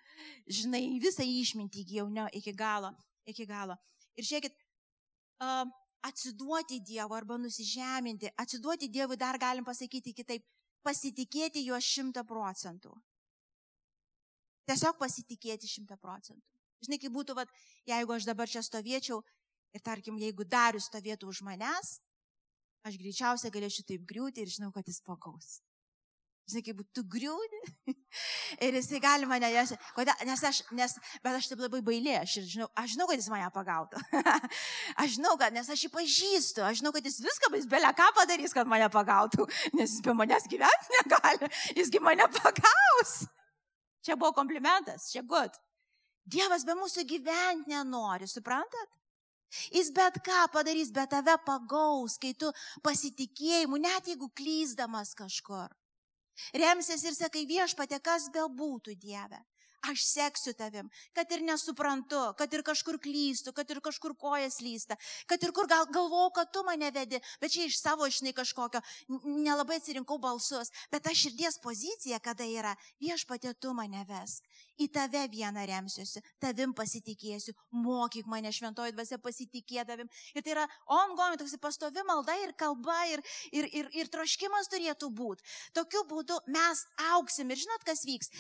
[0.49, 2.95] žinai, visą išmintį įgyjau ne, iki galo,
[3.29, 3.77] iki galo.
[4.17, 4.57] Ir žiūrėkit,
[6.05, 10.45] atsiduoti Dievo arba nusižeminti, atsiduoti Dievui dar galim pasakyti kitaip,
[10.85, 12.93] pasitikėti juo šimta procentų.
[14.69, 16.54] Tiesiog pasitikėti šimta procentų.
[16.83, 17.53] Žinai, kaip būtų, vat,
[17.89, 19.21] jeigu aš dabar čia stovėčiau
[19.75, 21.99] ir tarkim, jeigu darius stovėtų už manęs,
[22.85, 25.61] aš greičiausiai galėčiau taip griūti ir žinau, kad jis pagaus.
[26.45, 27.61] Žinai, kaip tu griūni
[28.67, 29.71] ir jisai gali mane, nes,
[30.29, 33.47] nes aš, nes, bet aš taip labai bailė, aš žinau, aš žinau, kad jis mane
[33.55, 34.03] pagautų.
[35.01, 38.11] aš žinau, kad, nes aš jį pažįstu, aš žinau, kad jis viską, jis belia ką
[38.19, 41.49] padarys, kad mane pagautų, nes jis be manęs gyventi negali,
[41.81, 43.23] jisgi mane pagaus.
[44.05, 45.57] Čia buvo komplimentas, čia gut.
[46.25, 48.93] Dievas be mūsų gyventi nenori, suprantat?
[49.71, 52.51] Jis bet ką padarys, bet tave pagaus, kai tu
[52.83, 55.69] pasitikėjimu, net jeigu klyzdamas kažkur.
[56.59, 59.39] Remsies ir sakai viešpatė, kas be būtų Dieve
[59.91, 64.97] aš seksiu tavim, kad ir nesuprantu, kad ir kažkur klystu, kad ir kažkur kojas lysta,
[65.31, 68.81] kad ir kur gal, galvau, kad tu mane vedi, bet čia iš savo, žinai, kažkokio,
[69.25, 74.45] nelabai atsirinkau balsus, bet aš širdies pozicija, kada yra, viešpatė tu mane vesk,
[74.81, 80.11] į tave vieną remsiuosi, tavim pasitikėsiu, mokyk mane šventoji dvasia pasitikėdavim.
[80.35, 85.11] Ir tai yra ongoing, toks pastovi malda ir kalba ir, ir, ir, ir troškimas turėtų
[85.15, 85.45] būti.
[85.77, 88.33] Tokiu būdu mes auksim ir žinot, kas vyks.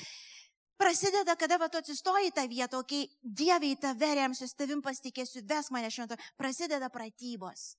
[0.76, 5.70] Prasideda, kada va tu atsistoji tą vietą, kai Dieve į tave remsiu, tavim pasitikėsiu, ves
[5.70, 7.76] mane švento, prasideda pratybos.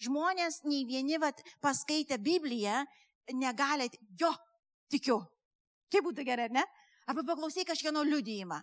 [0.00, 1.28] Žmonės nei vieni va
[1.60, 2.86] paskaitę Bibliją
[3.36, 4.32] negali, jo,
[4.88, 5.20] tikiu.
[5.92, 6.64] Kaip būtų gerai, ne?
[7.08, 8.58] Arba paklausai kažkieno liudijimą.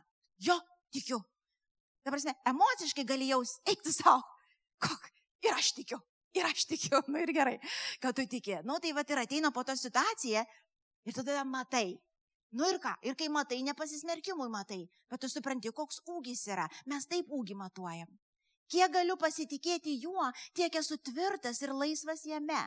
[0.45, 0.57] Jo,
[0.93, 1.21] tikiu.
[2.05, 4.21] Ta prasme, emociškai gali jaus, eikti savo.
[4.81, 5.07] Kok,
[5.45, 6.01] ir aš tikiu.
[6.35, 7.55] Ir aš tikiu, nu ir gerai,
[8.03, 8.57] kad tu tiki.
[8.67, 10.43] Nu tai va ir ateina po to situacija
[11.05, 11.95] ir tada matai,
[12.51, 16.67] Nu ir ką, ir kai matai, nepasismerkimui matai, bet tu supranti, koks ūgis yra.
[16.85, 18.11] Mes taip ūgį matuojam.
[18.71, 20.25] Kiek galiu pasitikėti juo,
[20.57, 22.63] tiek esu tvirtas ir laisvas jame.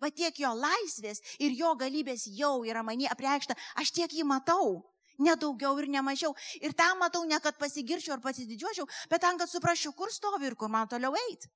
[0.00, 4.80] Va tiek jo laisvės ir jo galybės jau yra manie apreikšta, aš tiek jį matau.
[5.22, 6.32] Nedaugiau ir nemažiau.
[6.64, 10.56] Ir tam matau ne, kad pasigirčiau ar pasididžiuočiau, bet tam, kad suprasčiau, kur stovi ir
[10.56, 11.50] kur man toliau eiti.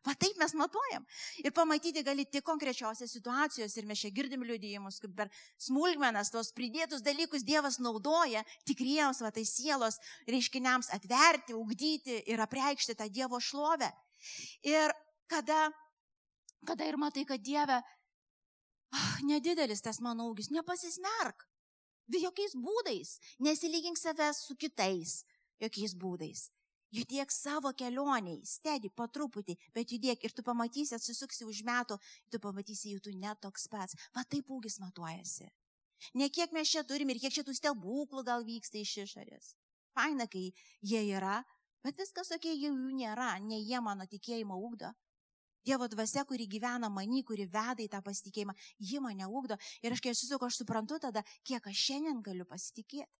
[0.00, 1.04] Va taip mes matuojam.
[1.44, 3.82] Ir pamatyti gali tik konkrečiose situacijose.
[3.82, 5.28] Ir mes čia girdim liudijimus, kaip per
[5.60, 12.96] smulkmenas, tos pridėtus dalykus Dievas naudoja tikriems, va tai sielos reiškiniams atverti, ugdyti ir apreikšti
[12.96, 13.90] tą Dievo šlovę.
[14.64, 14.94] Ir
[15.28, 15.68] kada,
[16.64, 17.82] kada ir matai, kad Dieve,
[18.96, 21.44] oh, nedidelis tas mano ūgis, nepasismerk.
[22.10, 23.18] Jokiais būdais.
[23.38, 25.20] Nesilygink savęs su kitais.
[25.62, 26.48] Jokiais būdais.
[26.90, 31.98] Judėk savo kelioniai, stedi po truputį, bet judėk ir tu pamatysi, atsisuksi už metų,
[32.32, 33.94] tu pamatysi, jau tu netoks pats.
[34.16, 35.46] Va taip ūgis matuojasi.
[36.18, 39.52] Ne kiek mes čia turim ir kiek čia tų stebuklų gal vyksta iš išorės.
[39.94, 40.48] Faina, kai
[40.80, 41.44] jie yra,
[41.84, 44.90] bet viskas tokie jau jų nėra, ne jie mano tikėjimą ugdo.
[45.62, 49.60] Dievo dvasia, kuri gyvena mani, kuri veda į tą pasitikėjimą, ji mane ugdo.
[49.84, 53.19] Ir aš kai esu, aš suprantu tada, kiek aš šiandien galiu pasitikėti.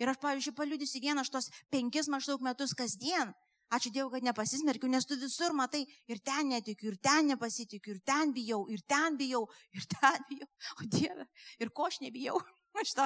[0.00, 3.32] Ir aš, pavyzdžiui, paliudysiu vieną aš tos penkis maždaug metus kasdien.
[3.74, 8.02] Ačiū Dievui, kad nepasismerkiu, nes tu visur matai ir ten netikiu, ir ten nepasitikiu, ir
[8.06, 9.42] ten bijau, ir ten bijau,
[9.74, 10.46] ir ten bijau.
[10.78, 11.26] O Dieve,
[11.58, 12.38] ir ko aš nebijau.
[12.76, 13.04] Aš to,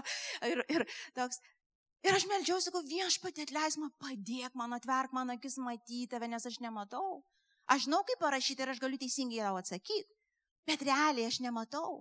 [0.50, 0.82] ir, ir,
[1.14, 1.38] toks,
[2.02, 6.42] ir aš melčiausi, sakau, viešpatė atleis man, padėk man, atverk man akis matyti tave, nes
[6.42, 7.20] aš nematau.
[7.70, 10.10] Aš žinau, kaip parašyti ir aš galiu teisingai tau atsakyti,
[10.66, 12.00] bet realiai aš nematau.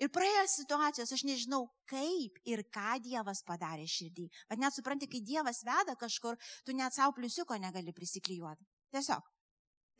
[0.00, 4.30] Ir praėjęs situacijos, aš nežinau, kaip ir ką Dievas padarė širdį.
[4.48, 8.64] Bet net supranti, kai Dievas veda kažkur, tu net savo pliusiuko negali prisiklijuoti.
[8.96, 9.28] Tiesiog.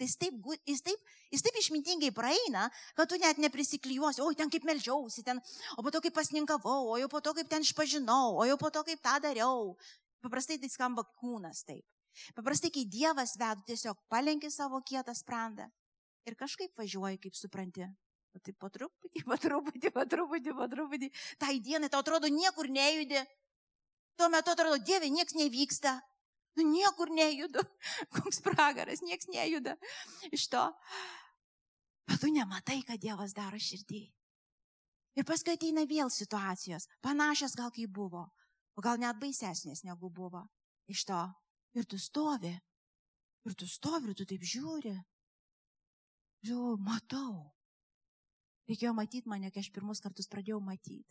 [0.00, 4.48] Tai jis taip, jis, taip, jis taip išmintingai praeina, kad tu net neprisiklijuosi, oi ten
[4.48, 5.42] kaip melžiausi, ten,
[5.76, 8.72] o po to kaip pasninkavau, o jau po to kaip ten išpažinau, o jau po
[8.72, 9.74] to kaip tą dariau.
[10.24, 11.84] Paprastai tai skamba kūnas taip.
[12.32, 15.68] Paprastai, kai Dievas veda, tiesiog palenki savo kietą sprandą
[16.24, 17.84] ir kažkaip važiuoji, kaip supranti.
[18.31, 21.09] Tai po truputį, po truputį, po truputį, po truputį.
[21.40, 23.19] Tai dienai tau atrodo niekur nejudi.
[24.16, 25.97] Tuo metu atrodo, Dieve, nieks nevyksta.
[26.59, 27.62] Nu, niekur nejudu.
[28.14, 29.77] Koks pragaras, nieks nejuda
[30.31, 30.62] iš to.
[32.11, 34.03] Bet tu nematai, ką Dievas daro širdį.
[35.19, 38.25] Ir paskui ateina vėl situacijos, panašios gal kaip buvo,
[38.79, 40.45] o gal net baisesnės negu buvo
[40.90, 41.23] iš to.
[41.79, 42.51] Ir tu stovi,
[43.47, 44.95] ir tu stovi, ir tu taip žiūri.
[46.47, 47.35] Žiūrėjau, matau,
[48.70, 51.02] Reikėjo matyti mane, kai aš pirmus kartus pradėjau matyti.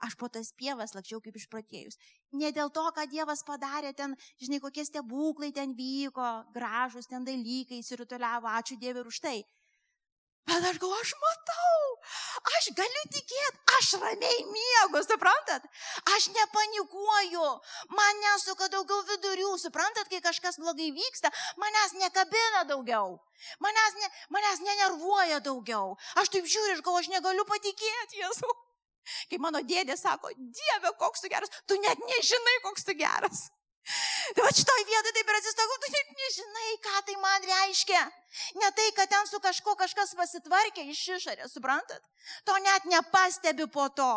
[0.00, 1.98] Aš po tas pievas lakščiau kaip išpratėjus.
[2.40, 7.82] Ne dėl to, ką Dievas padarė ten, žinai, kokie stebuklai ten vyko, gražus ten dalykai,
[7.82, 9.42] įsirutuliavo, ačiū Dievui už tai.
[10.48, 11.80] Bet aš galvoju, aš matau,
[12.56, 15.66] aš galiu tikėti, aš ramiai miegu, suprantat?
[16.16, 17.50] Aš nepanikuoju,
[17.98, 23.18] man nesuka daugiau vidurių, suprantat, kai kažkas blogai vyksta, manęs nekabina daugiau,
[23.66, 25.94] manęs, ne, manęs nenervuoja daugiau.
[26.22, 28.56] Aš taip žiūriu ir galvoju, aš negaliu patikėti, Jėzu.
[29.30, 33.48] Kai mano dėdė sako, Dieve, koks tu geras, tu net nežinai, koks tu geras.
[34.34, 38.02] Tai va šitoj vietoj taip ir atsistokau, tu net nežinai, ką tai man reiškia.
[38.60, 42.04] Ne tai, kad ten su kažko kažkas pasitvarkė iš išorės, suprantat?
[42.46, 44.10] To net nepastebi po to.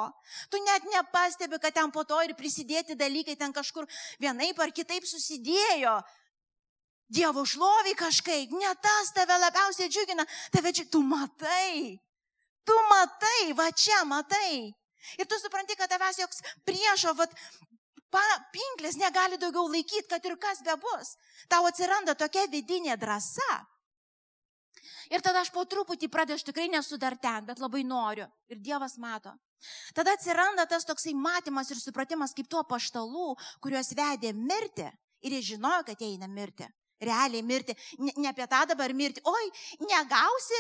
[0.54, 3.88] Tu net nepastebi, kad ten po to ir prisidėti dalykai ten kažkur
[4.22, 5.96] vienaip ar kitaip susidėjo.
[7.14, 12.00] Dievo šlovi kažkaip, ne tas tave labiausiai džiugina, tave džiugina, tu matai,
[12.66, 14.72] tu matai, va čia matai.
[15.20, 17.34] Ir tu supranti, kad tavęs joks priešo, vat,
[18.54, 21.16] pinklės negali daugiau laikyti, kad ir kas be bus.
[21.50, 23.54] Tau atsiranda tokia vidinė drąsa.
[25.12, 28.28] Ir tada aš po truputį pradedu, aš tikrai nesu dar ten, bet labai noriu.
[28.50, 29.34] Ir Dievas mato.
[29.96, 34.88] Tada atsiranda tas toksai matymas ir supratimas kaip tuo paštalų, kuriuos vedė mirti.
[35.24, 36.68] Ir jie žinojo, kad jie eina mirti.
[37.04, 37.76] Realiai mirti.
[38.00, 39.24] Ne, ne apie tą dabar mirti.
[39.28, 39.46] Oi,
[39.88, 40.60] negausi,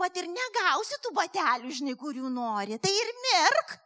[0.00, 2.78] va ir negausi tų batelių, žinai, kurių nori.
[2.80, 3.76] Tai ir mirk.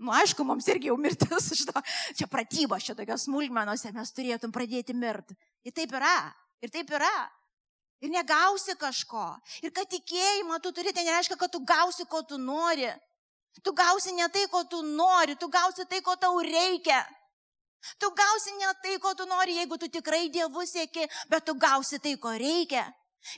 [0.00, 1.74] Nu, aišku, mums irgi jau mirtis, šito,
[2.16, 5.36] čia pratybos, čia tokios smulkmenose mes turėtum pradėti mirti.
[5.66, 6.16] Ir taip yra.
[6.64, 7.16] Ir taip yra.
[8.00, 9.26] Ir negausi kažko.
[9.62, 12.88] Ir kad tikėjimą tu turi, tai nereiškia, kad tu gausi, ko tu nori.
[13.62, 17.02] Tu gausi ne tai, ko tu nori, tu gausi tai, ko tau reikia.
[17.98, 21.98] Tu gausi ne tai, ko tu nori, jeigu tu tikrai dievų sėki, bet tu gausi
[21.98, 22.86] tai, ko reikia.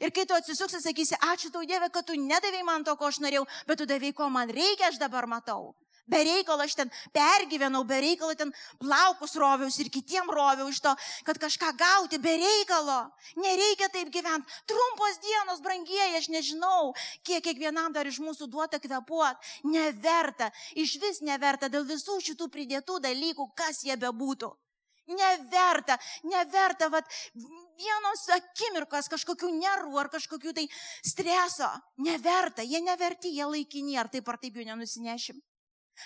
[0.00, 3.20] Ir kai tu atsisuksi, sakysi, ačiū tau Dieve, kad tu nedavai man to, ko aš
[3.24, 5.72] norėjau, bet tu davai, ko man reikia, aš dabar matau.
[6.10, 8.50] Be reikalo aš ten pergyvenau, be reikalo ten
[8.82, 10.94] plaukus roviaus ir kitiem roviau iš to,
[11.26, 13.00] kad kažką gauti, be reikalo.
[13.38, 14.50] Nereikia taip gyventi.
[14.70, 16.94] Trumpos dienos, brangieji, aš nežinau,
[17.26, 19.52] kiek kiekvienam dar iš mūsų duota kvepuot.
[19.70, 24.50] Neverta, iš vis neverta dėl visų šitų pridėtų dalykų, kas jie bebūtų.
[25.10, 27.06] Neverta, neverta, vad,
[27.80, 30.66] vienos akimirkos kažkokių nervų ar kažkokių tai
[31.02, 31.70] streso.
[31.98, 35.40] Neverta, jie neverti, jie laikini, ar taip ar taip jų nenusinešim.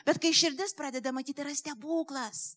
[0.07, 2.55] Bet kai širdis pradeda matyti, yra stebuklas.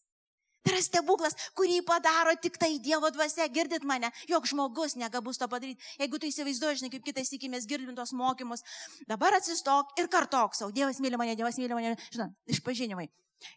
[0.68, 3.48] Tai yra stebuklas, kurį padaro tik tai Dievo dvasia.
[3.54, 5.80] Girdit mane, jog žmogus negabus to padaryti.
[6.02, 8.66] Jeigu tu įsivaizduoji, žinai, kaip kitais tikimės girdim tos mokymus,
[9.08, 10.74] dabar atsistok ir kartok savo.
[10.76, 11.96] Dievas myli mane, Dievas myli mane.
[12.12, 13.08] Žinai, išpažinimai.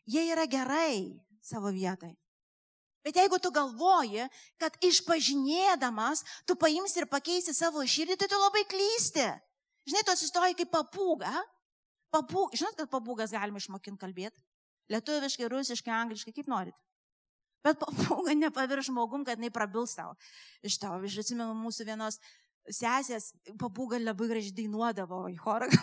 [0.06, 2.14] Jie yra gerai savo vietai.
[3.02, 4.26] Bet jeigu tu galvoji,
[4.60, 9.24] kad išpažinėdamas tu paimsi ir pakeisi savo širdį, tai tu labai klysti.
[9.88, 11.32] Žinai, tu atsistoji kaip papūga
[12.14, 14.38] Papūg, žinot, kad papūgas galima išmokinti kalbėti?
[14.90, 16.76] Lietuviškai, rusiškai, angliškai, kaip norit.
[17.64, 20.14] Bet papūga nepavirš žmogum, kad jinai prabils tau.
[20.66, 22.18] Iš tavo, aš atsimenu mūsų vienos
[22.70, 25.70] sesės, papūga labai gražiai dainuodavo į chorą.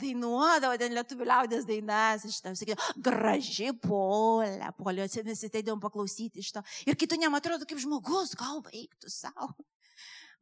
[0.00, 6.40] dainuodavo ten lietuvių liaudės dainas, iš to, sakė, graži polė, polė, visi tai dėm paklausyti
[6.40, 6.64] iš to.
[6.88, 9.52] Ir kitų nematrodo kaip žmogus, gal baigtų savo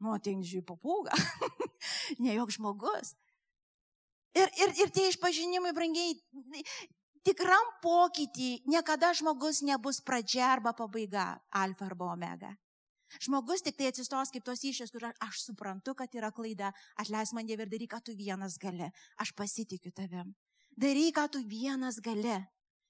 [0.02, 1.16] nu, ateini žiūri papūgą,
[2.24, 3.14] ne jok žmogus.
[4.38, 6.14] Ir, ir, ir tie išpažinimai, brangiai,
[7.26, 12.54] tikram pokytį niekada žmogus nebus pradžia arba pabaiga, alfa arba omega.
[13.24, 17.48] Žmogus tik tai atsistos kaip tos išės, kur aš suprantu, kad yra klaida, atleis man
[17.48, 20.34] Dieve ir daryk, ką tu vienas gali, aš pasitikiu tavim.
[20.76, 22.36] Daryk, ką tu vienas gali.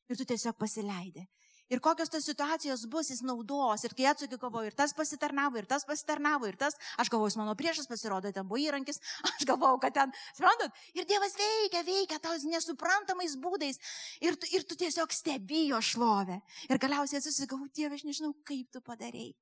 [0.09, 1.27] Ir tu tiesiog pasileidai.
[1.68, 3.83] Ir kokios tos situacijos bus, jis naudos.
[3.85, 7.52] Ir kai atsuki kovoju, ir tas pasitarnavo, ir tas pasitarnavo, ir tas, aš galvoju, mano
[7.59, 12.38] priešas pasirodo, ten buvo įrankis, aš galvoju, kad ten, suprantat, ir Dievas veikia, veikia tau
[12.48, 13.81] nesuprantamais būdais.
[14.24, 16.40] Ir tu, ir tu tiesiog stebijo šlovę.
[16.70, 19.35] Ir galiausiai susigau, Dieve, aš nežinau, kaip tu padarėjai.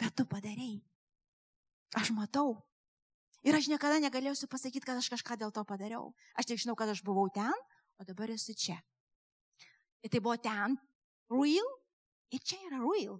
[0.00, 0.80] Bet tu padarėjai.
[2.00, 2.56] Aš matau.
[3.42, 6.12] Ir aš niekada negalėsiu pasakyti, kad aš kažką dėl to padariau.
[6.38, 7.52] Aš tik žinau, kad aš buvau ten,
[7.98, 8.78] o dabar esu čia.
[10.02, 10.78] Ir tai buvo ten,
[11.32, 11.68] real
[12.32, 13.18] ir čia yra real.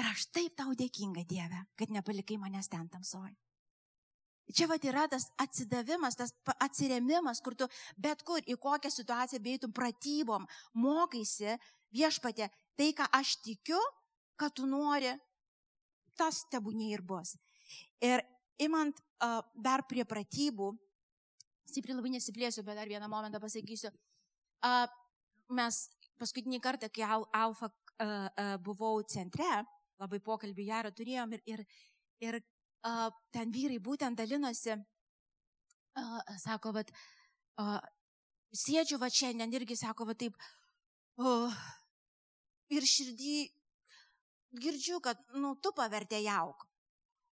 [0.00, 3.30] Ir aš taip tau dėkinga, Dieve, kad nepalikai manęs ten tamsoj.
[4.52, 9.72] Čia vad yra tas atsidavimas, tas atsiremimas, kur tu bet kur į kokią situaciją beitum
[9.72, 11.54] pratybom, mokaisi
[11.94, 13.78] viešpatė, tai ką aš tikiu,
[14.36, 15.12] kad tu nori,
[16.18, 17.36] tas tebūnė ir bus.
[18.02, 18.24] Ir
[18.60, 20.72] imant uh, dar prie pratybų,
[21.70, 23.92] stipriai labai nesiplėsiu, bet dar vieną momentą pasakysiu.
[24.62, 24.84] Uh,
[25.54, 25.86] mes
[26.22, 29.50] paskutinį kartą, kai al, Alfa uh, uh, buvau centre,
[30.02, 31.64] labai pokalbį gerą turėjom ir, ir,
[32.22, 36.92] ir uh, ten vyrai būtent dalinosi, uh, sako, kad
[37.62, 37.78] uh,
[38.64, 40.36] sėdžiu va šiandien irgi, sako, va taip,
[41.20, 41.62] uh,
[42.72, 43.36] ir širdį
[44.62, 46.66] girdžiu, kad, nu, tu pavertėjauk.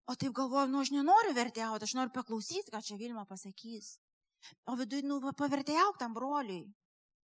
[0.08, 3.98] O taip galvoju, nu, aš nenoriu vertėjauti, aš noriu paklausyti, ką čia Vilma pasakys.
[4.70, 6.62] O viduje, nu, pavertėjauk tam broliui.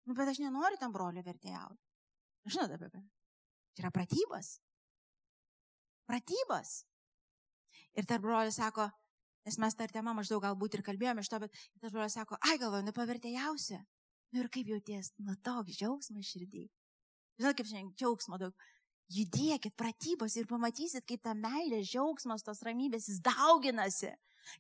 [0.08, 1.82] Nu, bet aš nenoriu tam brolio vertėjauti.
[2.48, 3.02] Žinote apie ką?
[3.76, 4.54] Tai yra pratybas.
[6.08, 6.70] Pratybas.
[7.98, 8.86] Ir tarp brolių sako,
[9.44, 12.56] nes mes tą temą maždaug galbūt ir kalbėjome iš to, bet tas brolis sako, ai
[12.62, 13.82] galvoju, nu pavertėjausi.
[14.32, 16.64] Nu ir kaip jauties, nu toks džiaugsmas širdį.
[17.38, 18.68] Žinot, kaip šiandien džiaugsmo daug.
[19.12, 24.12] Judėkit pratybos ir pamatysit, kaip ta meilė, džiaugsmas, tos ramybės, jis dauginasi.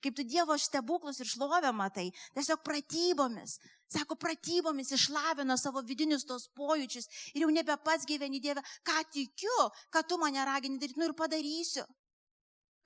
[0.04, 2.08] Kaip tu Dievo stebuklus ir šlovę matai.
[2.36, 3.58] Tiesiog pratybomis.
[3.88, 7.08] Sako, pratybomis išlavina savo vidinius tos pojūčius.
[7.34, 11.16] Ir jau nebe pats gyveni Dieve, ką tikiu, kad tu mane ragini daryti, nu ir
[11.16, 11.86] padarysiu.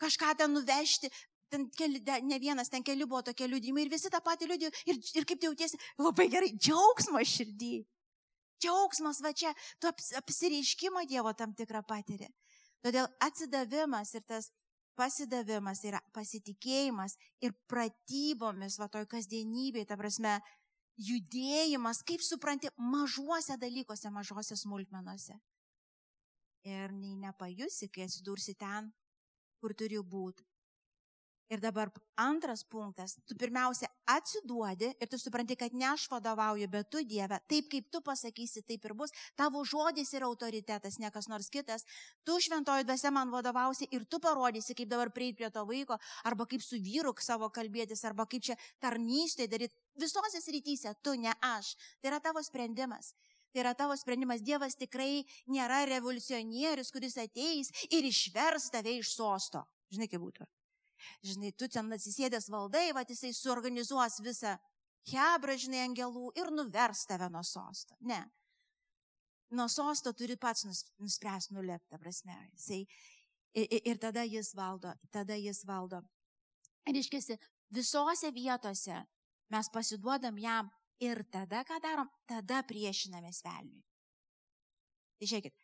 [0.02, 1.10] Kažką ten nuvežti,
[1.52, 5.00] ten keli, ne vienas, ten keli buvo tokie liūdimai ir visi tą patį liūdėjo ir,
[5.20, 7.74] ir kaip jautiesi, labai gerai, džiaugsmas širdį.
[8.62, 12.30] Džiaugsmas va čia, tu apsireiškimą Dievo tam tikrą patiri.
[12.82, 14.48] Todėl atsidavimas ir tas
[14.98, 20.36] pasidavimas yra pasitikėjimas ir pratybomis, va toj kasdienybėje, ta prasme,
[21.00, 25.38] judėjimas, kaip supranti, mažuose dalykuose, mažose smulkmenuose.
[26.68, 28.92] Ir nei nepajusi, kai atsidursi ten,
[29.58, 30.46] kur turi būti.
[31.52, 36.88] Ir dabar antras punktas, tu pirmiausia atsiduodi ir tu supranti, kad ne aš vadovauju, bet
[36.88, 41.28] tu Dieve, taip kaip tu pasakysi, taip ir bus, tavo žodis yra autoritetas, ne kas
[41.28, 41.84] nors kitas,
[42.24, 46.48] tu šventoji dvasia man vadovausi ir tu parodysi, kaip dabar prieiti prie to vaiko, arba
[46.48, 49.76] kaip su vyru savo kalbėtis, arba kaip čia tarnystė daryti.
[50.00, 51.74] Visose srityse tu, ne aš.
[52.00, 53.12] Tai yra tavo sprendimas.
[53.52, 54.40] Tai yra tavo sprendimas.
[54.40, 55.20] Dievas tikrai
[55.52, 59.66] nėra revoliucionierius, kuris ateis ir išvers tave iš sosto.
[59.92, 60.48] Žinai, kaip būtų
[61.26, 64.56] žinai, tu ten atsisėdęs valdai, va jisai suorganizuos visą
[65.10, 67.96] hebrą, žinai, angelų ir nuvers tave nuo sosto.
[68.00, 68.22] Ne.
[69.52, 72.36] Nuo sosto turi pats nuspręs nulepti, prasme.
[72.56, 72.82] Jisai,
[73.54, 76.00] ir, ir tada jis valdo, tada jis valdo.
[76.88, 77.36] Ir iškėsi,
[77.74, 79.02] visose vietose
[79.52, 80.70] mes pasiduodam jam
[81.02, 83.82] ir tada ką darom, tada priešinamės velniui.
[85.18, 85.54] Tai žiūrėkit,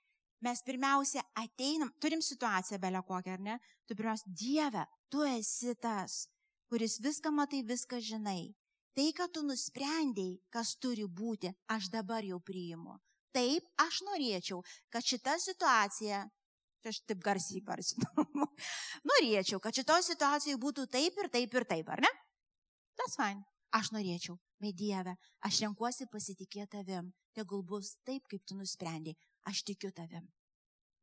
[0.45, 3.59] mes pirmiausia ateinam, turim situaciją belę kokią, ar ne?
[3.87, 6.29] Tu pirmiausia, Dieve, tu esi tas,
[6.71, 8.55] kuris viską matai, viską žinai.
[8.99, 12.97] Tai, kad tu nusprendėjai, kas turi būti, aš dabar jau priimu.
[13.37, 16.25] Taip, aš norėčiau, kad šita situacija,
[16.89, 18.25] aš taip garsiai garsinu,
[19.13, 22.11] norėčiau, kad šitoje situacijoje būtų taip ir taip ir taip, ar ne?
[22.99, 23.45] Tas fine.
[23.77, 25.13] Aš norėčiau, bet Dieve,
[25.45, 27.11] aš renkuosi pasitikėti tavim.
[27.37, 29.19] Tegul bus taip, kaip tu nusprendėjai.
[29.49, 30.27] Aš tikiu tavim.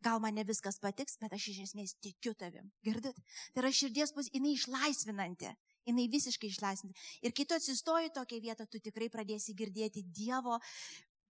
[0.05, 2.67] Gal man ne viskas patiks, bet aš iš esmės tikiu tavim.
[2.85, 3.17] Girdit?
[3.53, 5.53] Tai yra širdies pus, jinai išlaisvinanti.
[5.89, 7.07] Jinai visiškai išlaisvinanti.
[7.25, 10.59] Ir kai tu atsistoji tokią vietą, tu tikrai pradėsi girdėti Dievo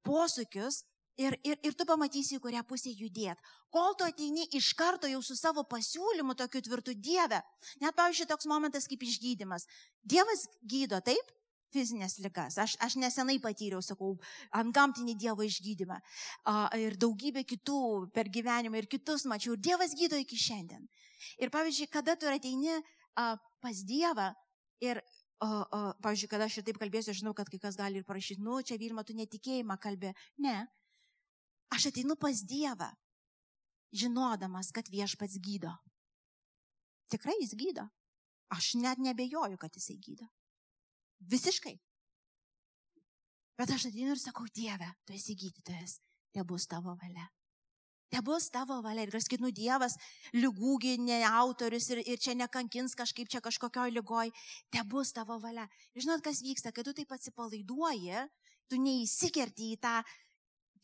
[0.07, 0.81] posūkius
[1.17, 3.39] ir, ir, ir tu pamatysi, į kurią pusę judėt.
[3.71, 7.39] Kol tu ateini iš karto jau su savo pasiūlymu tokiu tvirtu Dieve.
[7.83, 9.67] Net, pavyzdžiui, toks momentas kaip išgydymas.
[10.03, 11.35] Dievas gydo, taip?
[11.75, 12.57] Fizinės ligas.
[12.61, 14.15] Aš, aš nesenai patyriau, sakau,
[14.55, 15.99] ant gamtinį Dievo išgydymą.
[15.99, 17.81] Uh, ir daugybė kitų
[18.15, 19.55] per gyvenimą ir kitus mačiau.
[19.55, 20.87] Ir Dievas gydo iki šiandien.
[21.41, 24.31] Ir pavyzdžiui, kada tu ateini uh, pas Dievą
[24.83, 25.01] ir,
[25.43, 28.43] uh, uh, pavyzdžiui, kada aš ir taip kalbėsiu, žinau, kad kai kas gali ir parašyti,
[28.43, 30.13] nu, čia Vilma, tu netikėjimą kalbė.
[30.43, 30.61] Ne.
[31.75, 32.91] Aš ateinu pas Dievą,
[33.95, 35.73] žinodamas, kad viešpats gydo.
[37.11, 37.85] Tikrai jis gydo.
[38.53, 40.27] Aš net nebejoju, kad jisai gydo.
[41.19, 41.75] Visiškai.
[43.55, 45.99] Bet aš ateinu ir sakau, Dieve, tu esi gydytojas,
[46.35, 47.29] te bus tavo valia.
[48.11, 49.05] Te bus tavo valia.
[49.07, 49.95] Ir aš skinu Dievas,
[50.35, 54.33] lygūgi, ne autorius ir, ir čia nekankins kažkaip čia kažkokioj lygoj.
[54.71, 55.65] Te bus tavo valia.
[55.95, 58.27] Ir žinot, kas vyksta, kai tu taip atsipalaiduoji,
[58.69, 59.97] tu neįsikerti į tą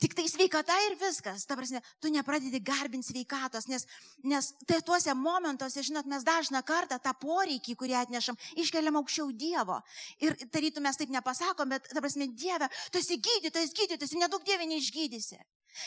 [0.01, 1.43] Tik tai sveikata ir viskas.
[1.45, 3.85] Ta prasme, tu nepradedi garbinti sveikatos, nes,
[4.25, 9.77] nes tai tuose momentuose, žinot, mes dažną kartą tą poreikį, kurį atnešam, iškeliam aukščiau Dievo.
[10.25, 14.65] Ir tarytų mes taip nepasakom, bet, ta prasme, Dieve, tu esi gydytojas, gydytojas, nedaug Dieve
[14.73, 15.37] neišgydysi.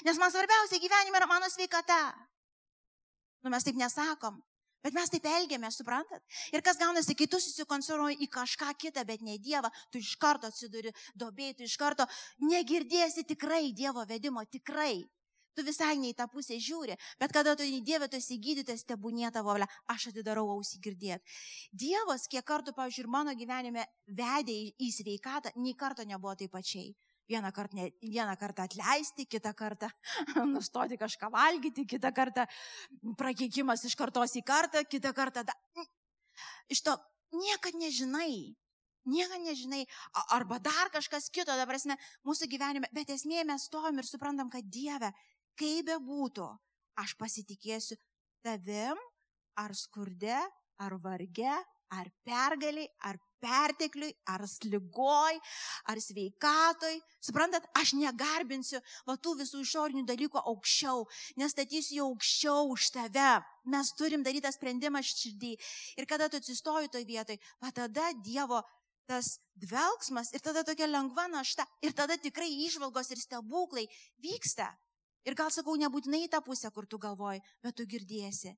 [0.07, 2.00] Nes man svarbiausia gyvenime yra mano sveikata.
[3.42, 4.38] Nu, mes taip nesakom.
[4.85, 6.20] Bet mes taip elgiamės, suprantat?
[6.53, 10.51] Ir kas gaunasi, kai tu susikoncentruoji į kažką kitą, bet ne Dievą, tu iš karto
[10.53, 12.05] atsiduri dobėjai, tu iš karto
[12.44, 15.07] negirdėsi tikrai Dievo vedimo, tikrai.
[15.55, 18.83] Tu visai ne į tą pusę žiūri, bet kada tu į Dievą tu esi gydytas,
[18.88, 21.38] tebūnė tavo valia, aš atidarau ausį girdėti.
[21.85, 23.87] Dievas, kiek kartų, pavyzdžiui, ir mano gyvenime
[24.20, 26.90] vedė į sveikatą, nei karto nebuvo taip pačiai.
[27.28, 29.88] Vieną kartą, ne, vieną kartą atleisti, kitą kartą
[30.54, 32.44] nustoti kažką valgyti, kitą kartą
[33.16, 35.44] prakeikimas iš kartos į kartą, kitą kartą...
[35.48, 35.54] Da...
[36.68, 36.98] Iš to
[37.32, 38.54] niekad nežinai.
[39.04, 39.84] Niekad nežinai.
[40.32, 42.88] Arba dar kažkas kito, dabar esmė, mūsų gyvenime.
[42.96, 45.12] Bet esmė mes stovim ir suprantam, kad Dieve,
[45.60, 46.46] kaip be būtų,
[47.00, 47.98] aš pasitikėsiu
[48.44, 49.00] tavim,
[49.60, 50.38] ar skurde,
[50.80, 51.52] ar varge,
[51.94, 55.38] ar pergaliai, ar pertekliui, ar lygoj,
[55.90, 56.94] ar sveikatoj.
[57.24, 61.04] Suprantat, aš negarbinsiu va tų visų išorinių dalykų aukščiau,
[61.40, 63.35] nestatysiu jau aukščiau už tave.
[63.74, 65.52] Mes turim daryti tą sprendimą širdį.
[66.00, 68.62] Ir kada tu atsistoji toj vietoj, va tada Dievo
[69.09, 73.85] tas dvelgsmas ir tada tokia lengva našta ir tada tikrai išvalgos ir stebuklai
[74.25, 74.71] vyksta.
[75.25, 78.52] Ir gal sakau, nebūtinai į tą pusę, kur tu galvoji, bet tu girdėsi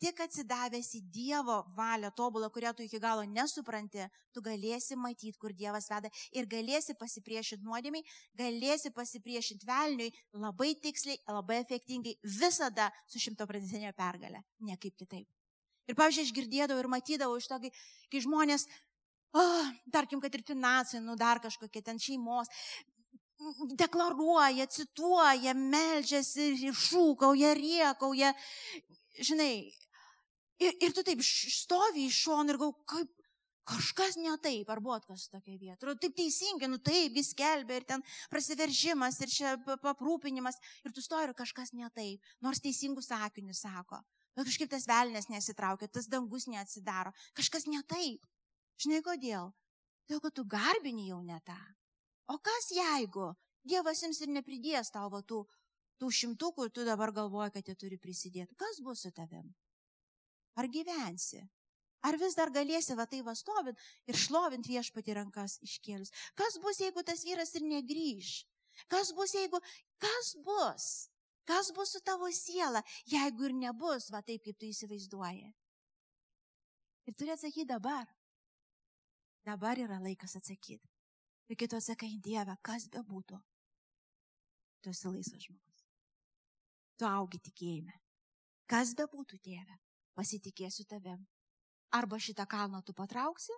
[0.00, 5.54] tik atsidavęs į Dievo valią tobulą, kurią tu iki galo nesupranti, tu galėsi matyti, kur
[5.56, 8.06] Dievas veda ir galėsi pasipriešinti nuodėmiai,
[8.40, 15.28] galėsi pasipriešinti velniui labai tiksliai, labai efektingai, visada su šimto procentinė pergalė, ne kaip kitaip.
[15.90, 17.70] Ir, pavyzdžiui, aš girdėdavau ir matydavau iš to, kai,
[18.12, 18.68] kai žmonės,
[19.34, 22.50] oh, tarkim, kad ir finansai, nu dar kažkokie ten šeimos,
[23.80, 28.34] deklaruoja, cituoja, melžiasi, šūkauja, riekauja,
[29.18, 29.70] žinai.
[30.60, 33.10] Ir, ir tu taip stovi iš šono ir gau, kaip
[33.70, 35.94] kažkas ne taip, ar buvo kas tokia vieta.
[36.02, 40.58] Taip teisingai, nu taip, jis kelbė ir ten prasiveržimas ir čia paprūpinimas.
[40.84, 44.02] Ir tu stoji ir kažkas ne taip, nors teisingų sakinių sako.
[44.36, 47.12] Bet kažkaip tas velnės nesitraukia, tas dangus neatsidaro.
[47.36, 48.26] Kažkas ne taip.
[48.80, 49.50] Žinai kodėl?
[50.06, 51.58] Todėl, kad tu garbini jau ne tą.
[52.30, 53.32] O kas jeigu
[53.66, 55.42] Dievas jums ir nepridės tavo tų,
[56.00, 58.56] tų šimtukų ir tu dabar galvoji, kad jie turi prisidėti?
[58.56, 59.50] Kas bus su tavim?
[60.58, 61.42] Ar gyvensi?
[62.00, 63.78] Ar vis dar galėsi va tai vastovint
[64.08, 66.12] ir šlovint viešpati rankas iškėlus?
[66.38, 68.40] Kas bus, jeigu tas vyras ir negryž?
[68.88, 69.60] Kas bus, jeigu...
[70.00, 70.86] Kas bus?
[71.44, 72.80] Kas bus su tavo siela,
[73.10, 75.50] jeigu ir nebus, va taip, kaip tu įsivaizduoji?
[77.10, 78.08] Ir turi atsakyti dabar.
[79.44, 80.88] Dabar yra laikas atsakyti.
[81.50, 83.36] Ir kai tu atsakai, Dieve, kas be būtų,
[84.80, 85.86] tu esi laisvas žmogus.
[87.00, 87.96] Tu augi tikėjime.
[88.70, 89.80] Kas be būtų, Dieve,
[90.18, 91.22] pasitikėsiu tavim.
[91.96, 93.54] Arba šitą kalną tu patrauksi,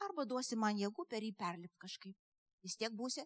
[0.00, 2.16] arba duosi man jėgų per jį perlipti kažkaip.
[2.64, 3.24] Vis tiek būsi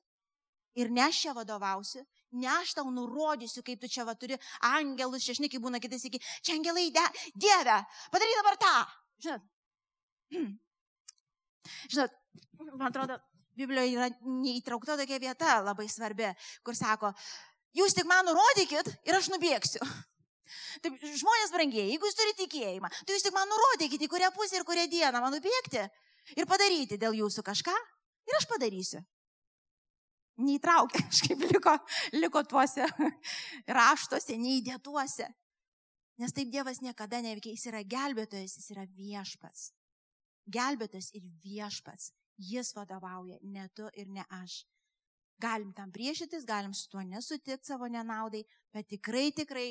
[0.79, 2.03] ir ne aš čia vadovausiu,
[2.39, 6.57] ne aš tau nurodysiu, kaip tu čia va turi angelus, kaip būna kitais iki, čia
[6.59, 7.79] angelai, de, Dieve,
[8.13, 8.75] padaryk dabar tą.
[9.25, 9.49] Žinot,
[11.93, 12.17] žinot,
[12.77, 13.19] man atrodo,
[13.59, 16.31] Biblijoje yra neįtraukta tokia vieta labai svarbi,
[16.65, 17.11] kur sako,
[17.77, 19.83] jūs tik man nurodykit ir aš nubėgsiu.
[20.85, 24.59] Taip, žmonės brangiai, jeigu jūs turite tikėjimą, tai jūs tik man nurodykit, į kurią pusę
[24.61, 25.87] ir kurią dieną man nubėgti
[26.37, 27.75] ir padaryti dėl jūsų kažką
[28.31, 29.03] ir aš padarysiu
[30.45, 31.77] neįtraukė, kažkaip liko,
[32.17, 32.87] liko tuose
[33.79, 35.29] raštuose, neįdėtuose.
[36.21, 39.71] Nes taip Dievas niekada neveikia, jis yra gelbėtojas, jis yra viešpats.
[40.51, 42.11] Gelbėtojas ir viešpats.
[42.41, 44.63] Jis vadovauja, ne tu ir ne aš.
[45.41, 48.43] Galim tam priešytis, galim su tuo nesutikti savo nenaudai,
[48.73, 49.69] bet tikrai, tikrai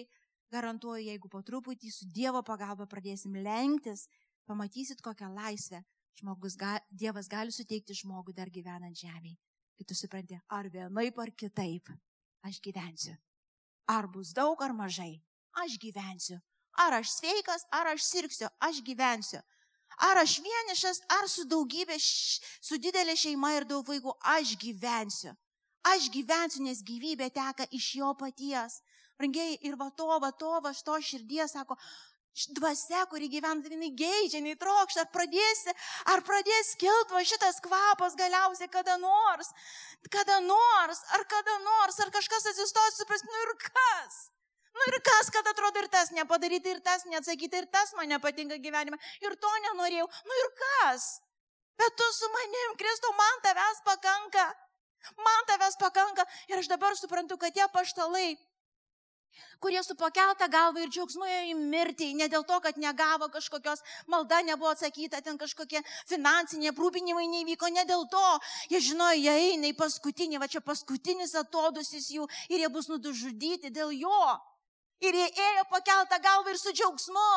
[0.52, 4.08] garantuoju, jeigu po truputį su Dievo pagalba pradėsim lenktis,
[4.50, 5.84] pamatysit kokią laisvę
[6.20, 6.58] žmogus,
[6.90, 9.38] Dievas gali suteikti žmogui dar gyvenant žemėje
[9.80, 11.88] kai tu supranti, ar vienaip ar kitaip
[12.44, 13.16] aš gyvensiu.
[13.88, 15.22] Ar bus daug ar mažai,
[15.64, 16.36] aš gyvensiu.
[16.84, 19.40] Ar aš sveikas, ar aš sirgsiu, aš gyvensiu.
[20.04, 25.32] Ar aš vienišas, ar su daugybė, su didelė šeima ir daug vaikų, aš gyvensiu.
[25.88, 28.82] Aš gyvensiu, nes gyvybė teka iš jo paties.
[29.20, 31.76] Rangiai ir va to, va to, va to širdies, sako,
[32.56, 35.74] dvasia, kuri gyvena, jinai geidžia, jinai trokšta, ar pradėsi,
[36.14, 39.52] ar pradės kilti va šitas kvapas galiausiai kada nors,
[40.14, 44.20] kada nors, ar kada nors, ar kažkas atsistos, supras, nu ir kas?
[44.72, 48.56] Nu ir kas, kad atrodo ir tas nepadaryti, ir tas neatsakyti, ir tas man nepatinka
[48.64, 51.18] gyvenime, ir to nenorėjau, nu ir kas?
[51.80, 54.48] Bet tu su manim, Kristau, man tavęs pakanka.
[55.20, 58.38] Man tavęs pakanka ir aš dabar suprantu, kad tie paštalai,
[59.60, 63.84] kurie su pakelta galva ir džiaugsmu ėjo į mirtį, ne dėl to, kad negavo kažkokios
[64.08, 68.26] malda, nebuvo atsakyta, ten kažkokie finansiniai aprūpinimai nevyko, ne dėl to,
[68.72, 73.74] jie žinojo, jie eina į paskutinį, va čia paskutinis atodusis jų ir jie bus nudužudyti
[73.76, 74.26] dėl jo.
[75.00, 77.32] Ir jie ėjo pakeltą galvą ir su džiaugsmu.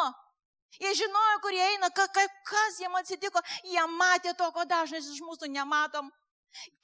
[0.81, 5.03] Jie žinojo, kur jie eina, ka, ka, kas jiem atsitiko, jie matė to, ko dažnai
[5.03, 6.09] iš mūsų nematom.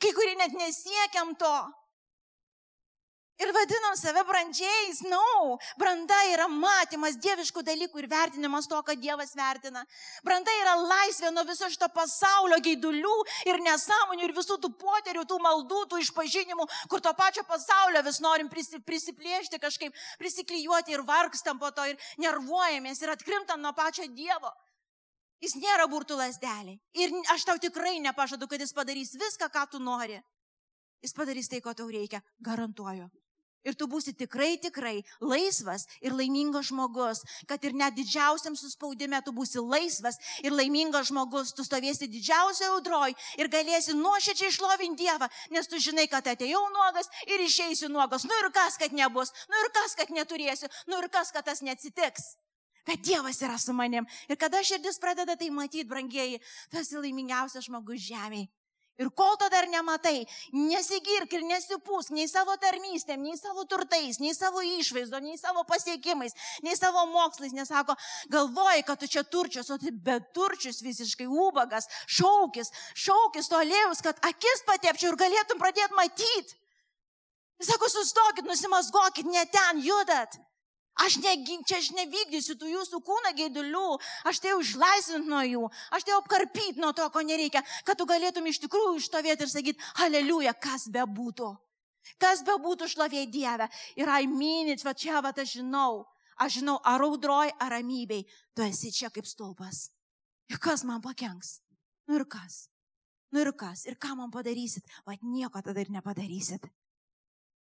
[0.01, 1.55] Kai kurie net nesiekiam to.
[3.39, 5.59] Ir vadinam save brandžiais, no.
[5.78, 9.84] branda yra matymas dieviškų dalykų ir vertinimas to, ką Dievas vertina.
[10.26, 13.14] Branda yra laisvė nuo viso šito pasaulio gaidulių
[13.47, 18.18] ir nesąmonių ir visų tų poterių, tų maldų, tų išpažinimų, kur to pačio pasaulio vis
[18.24, 24.51] norim prisiplėšti kažkaip, prisiklyjuoti ir vargstam po to ir nervuojamės ir atkrimtam nuo pačio Dievo.
[25.39, 26.74] Jis nėra burtų lasdelė.
[26.99, 30.18] Ir aš tau tikrai nepažadu, kad jis padarys viską, ką tu nori.
[31.07, 32.18] Jis padarys tai, ko tau reikia.
[32.43, 33.07] Garantuoju.
[33.69, 39.35] Ir tu būsi tikrai, tikrai laisvas ir laimingas žmogus, kad ir net didžiausiam suspaudime tu
[39.37, 45.69] būsi laisvas ir laimingas žmogus, tu stovėsi didžiausioje audroj ir galėsi nuoširdžiai išlovinti Dievą, nes
[45.69, 48.25] tu žinai, kad atėjau nuogas ir išeisiu nuogas.
[48.25, 51.61] Nu ir kas, kad nebus, nu ir kas, kad neturėsiu, nu ir kas, kad tas
[51.62, 52.33] neatsitiks.
[52.89, 54.09] Bet Dievas yra su manim.
[54.33, 56.41] Ir kada širdis pradeda tai matyti, brangieji,
[56.73, 58.49] tu esi laimingiausias žmogus žemėje.
[58.99, 64.34] Ir kol to dar nematai, nesigirk ir nesipūsk nei savo tarnystėm, nei savo turtais, nei
[64.34, 66.34] savo išvaizdo, nei savo pasiekimais,
[66.66, 67.94] nei savo mokslais, nesako,
[68.32, 74.18] galvoji, kad tu čia turčius, o tai beturčius visiškai ubagas, šaukis, šaukis to lėjus, kad
[74.26, 76.59] akis patepčiau ir galėtum pradėti matyti.
[77.62, 80.40] Sako, sustokit, nusimasgokit, ne ten judat.
[80.99, 86.07] Aš, negi, čia aš nevykdysiu tų jūsų kūno gėdulių, aš tai užlaisvint nuo jų, aš
[86.09, 90.57] tai apkarpyt nuo to, ko nereikia, kad tu galėtum iš tikrųjų ištovėti ir sakyti, aleliuja,
[90.59, 91.53] kas be būtų.
[92.18, 93.68] Kas be būtų šlovė Dieve.
[94.01, 96.07] Ir aiminit, va čia, va aš žinau,
[96.40, 98.24] aš žinau, ar audroj, ar ramybei,
[98.57, 99.88] tu esi čia kaip stulpas.
[100.49, 101.61] Ir kas man pakenks?
[102.09, 102.66] Nu ir kas?
[103.30, 103.84] Nu ir kas?
[103.86, 104.86] Ir ką man padarysit?
[105.07, 106.64] Vat nieko tada ir nepadarysit.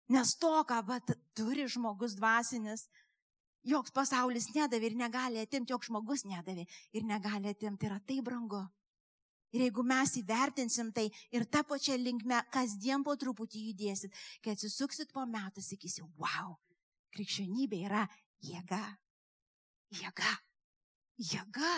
[0.08, 2.86] Nes to, ką vat, turi žmogus dvasinis,
[3.68, 6.66] joks pasaulis nedavė ir negali atimti, joks žmogus nedavė
[6.96, 7.88] ir negali atimti.
[7.88, 8.64] Yra tai brangu.
[9.56, 14.12] Ir jeigu mes įvertinsim tai ir tą pačią linkmę kasdien po truputį judėsit,
[14.44, 16.58] kai atsisuksit po metų, sakysim, wow,
[17.16, 18.04] krikščionybė yra
[18.44, 18.82] jėga.
[19.96, 20.34] Jėga.
[21.18, 21.72] Jėga.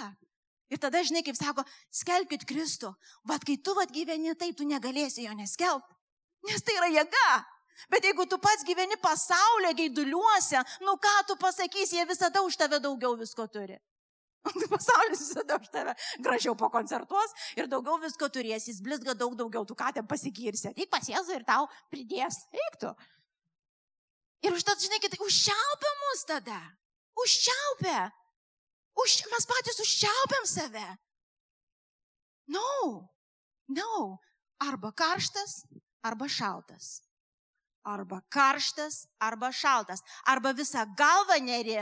[0.71, 1.63] Ir tada, žinai, kaip sako,
[1.95, 2.93] skelbkite Kristų.
[3.27, 5.97] Vat kai tu vat gyveni taip, tu negalėsi jo neskelbti.
[6.51, 7.31] Nes tai yra jėga.
[7.89, 12.81] Bet jeigu tu pats gyveni pasaulio gaiduliuose, nu ką tu pasakysi, jie visada už tave
[12.83, 13.79] daugiau visko turi.
[14.73, 19.77] Pasaulis visada už tave gražiau pakoncertuos ir daugiau visko turės, jis blizga daug daugiau, tu
[19.77, 20.73] ką ten pasigirsi.
[20.77, 22.43] Tik pasies ir tau pridės.
[22.67, 22.95] Eiktų.
[24.45, 26.61] Ir užtat, žinai, kitai, užčiaupia mus tada.
[27.21, 28.09] Užčiaupia.
[28.97, 30.89] Už, mes patys užčiaupiam save.
[32.49, 33.05] No.
[33.69, 34.17] No.
[34.61, 35.63] Arba karštas,
[36.05, 36.99] arba šaltas
[37.85, 41.79] arba karštas, arba šaltas, arba visą galvą neri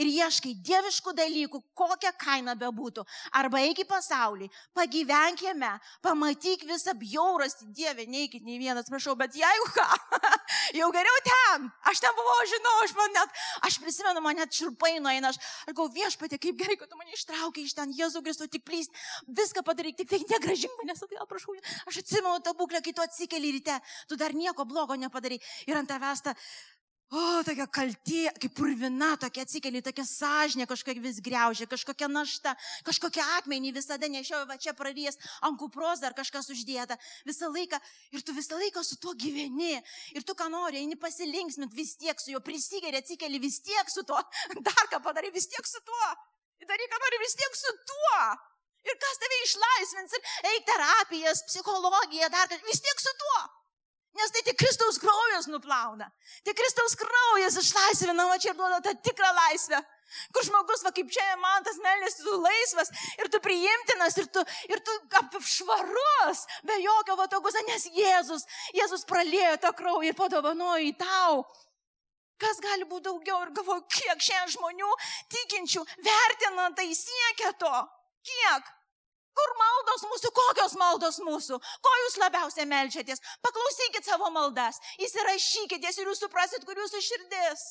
[0.00, 3.04] ir ieškai dieviškų dalykų, kokią kainą bebūtų.
[3.36, 5.70] Arba eik į pasaulį, pagyvenk jame,
[6.04, 9.86] pamatyk visą bjaurastį, dievė, neikit nei vienas, prašau, bet jeigu ką,
[10.80, 11.68] jau geriau ten.
[11.90, 15.76] Aš ten buvau, žinau, aš man net, aš prisimenu, man net širpai nueina, aš, aš
[15.76, 18.92] galvoju, viešpatė, kaip gerai, kad tu mane ištraukė iš ten, Jėzų Kristų, tik plyst,
[19.28, 21.56] viską padaryk, tik tai negražink manęs, atgal prašau.
[21.90, 23.76] Aš atsimenu tą būklę, kai tu atsikeli ryte,
[24.08, 25.38] tu dar nieko blogo nepadarai
[25.68, 26.34] ir ant tavęs ta
[27.12, 32.54] O, tokia kaltė, kaip purvina, tokia atsikeli, tokia sąžinė kažkokia vis greužė, kažkokia našta,
[32.86, 36.96] kažkokia akmenį visada nešioju, va čia praries, ant kupros dar kažkas uždėta,
[37.28, 37.82] visą laiką,
[38.16, 39.76] ir tu visą laiką su tuo gyveni,
[40.16, 44.08] ir tu ką nori, eini pasilinksmint vis tiek su juo, prisigeri, atsikeli vis tiek su
[44.08, 44.24] tuo,
[44.70, 46.12] dar ką padarai vis tiek su tuo,
[46.64, 48.20] daryk ką nori vis tiek su tuo.
[48.88, 53.42] Ir kas tave išlaisvins, ir eik terapijas, psichologiją, dar vis tiek su tuo.
[54.12, 56.10] Nes tai tik Kristaus kraujas nuplauna.
[56.44, 59.80] Tik Kristaus kraujas išlaisvina, o čia duoda tą tikrą laisvę.
[60.34, 64.42] Kur žmogus, va kaip čia man tas melnis, tu laisvas ir tu priimtinas ir tu,
[64.68, 68.44] ir tu švarus, be jokio vatoguso, nes Jėzus,
[68.76, 71.40] Jėzus pralėjo tą kraują ir padovanojo į tau.
[72.42, 74.92] Kas gali būti daugiau ir galvoju, kiek šiandien žmonių
[75.32, 77.74] tikinčių vertina tai siekia to.
[78.26, 78.70] Kiek?
[79.32, 83.22] Kur maldos mūsų, kokios maldos mūsų, ko jūs labiausiai melčiatės?
[83.44, 87.64] Paklausykit savo maldas, įsirašykit jas ir jūs suprasit, kur jūsų širdis.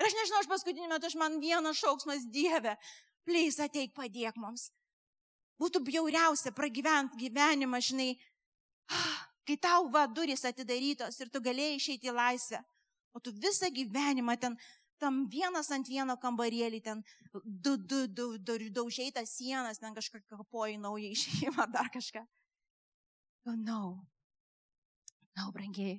[0.00, 2.74] Ir aš nežinau, aš paskutinį metą aš man vienas šauksmas Dieve,
[3.28, 4.70] pleis ateik padėk mums.
[5.62, 8.10] Būtų bjauriausia pragyventi gyvenimą, žinai,
[9.46, 12.58] kai tau va durys atidarytos ir tu galėjai išeiti į laisvę,
[13.14, 14.58] o tu visą gyvenimą ten
[15.02, 17.02] tam vienas ant vieno kambarėlį, ten
[17.42, 22.22] du, du, du, du, daužiai tas sienas, ten kažką kapoji naują išėjimą ar dar kažką.
[23.50, 23.82] Oh, no.
[25.34, 25.98] Na, no, brangiai.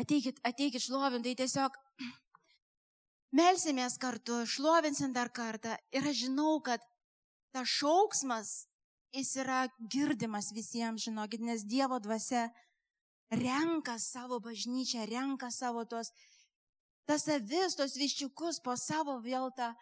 [0.00, 1.76] Ateikit, ateikit šlovintai, tiesiog
[3.40, 5.78] melsimės kartu, šlovinsim dar kartą.
[5.96, 6.84] Ir aš žinau, kad
[7.54, 8.50] tas šauksmas,
[9.16, 9.62] jis yra
[9.92, 12.50] girdimas visiems, žinokit, nes Dievo dvasia
[13.30, 16.12] renka savo bažnyčią, renka savo tos
[17.10, 19.72] tas avis, tos viščiukus po savo vėl tą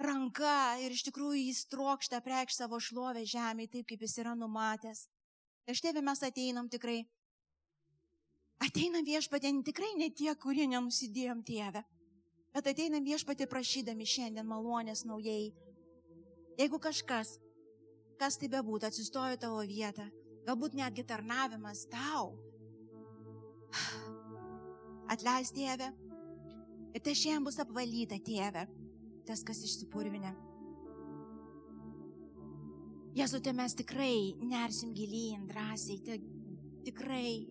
[0.00, 5.04] ranką ir iš tikrųjų jis trokšta preikš savo šlovę žemėje taip, kaip jis yra numatęs.
[5.68, 7.02] Ir štai mes ateinam tikrai.
[8.64, 11.84] Ateinam viešpatė tikrai ne tie, kurie nenusidėjom tėvę,
[12.56, 15.52] bet ateinam viešpatė prašydami šiandien malonės naujai.
[16.58, 17.36] Jeigu kažkas,
[18.18, 20.08] kas tai bebūtų, atsistojo tavo vietą,
[20.48, 22.32] galbūt netgi tarnavimas tau,
[25.12, 25.92] atleis tėvę,
[26.96, 28.64] Ir tai šiandien bus apvalyta, tėve,
[29.28, 30.32] tas, kas išsipurvinė.
[33.18, 36.18] Jėzu, tai mes tikrai nersim gilyn, drąsiai, tai
[36.86, 37.48] tikrai,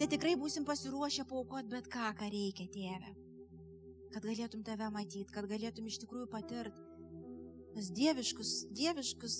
[0.00, 3.12] tai tikrai būsim pasiruošę paukoti bet ką, ką reikia, tėve.
[4.12, 6.88] Kad galėtum tave matyti, kad galėtum iš tikrųjų patirti
[7.72, 9.36] tas dieviškus, dieviškus,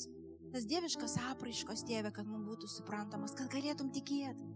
[0.53, 4.47] tas dieviškas apraiškos, tėve, kad mums būtų suprantamas, kad galėtum tikėti,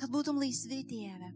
[0.00, 1.32] kad būtum laisvi, tėve.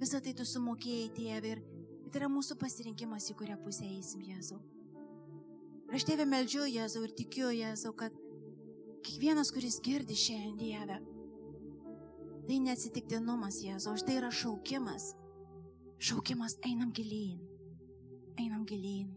[0.00, 1.60] Visą tai tu sumokėjai, tėve, ir
[2.08, 4.58] tai yra mūsų pasirinkimas, į kurią pusę eisim, Jėzau.
[5.90, 8.14] Ir aš tėvę meldžiu, Jėzau, ir tikiu, Jėzau, kad
[9.04, 10.96] kiekvienas, kuris girdi šiandien Dievę,
[12.48, 15.12] tai neatsitiktinumas, Jėzau, štai yra šaukimas.
[16.00, 17.42] Šaukimas einam gilyn.
[18.40, 19.10] Einam gilyn.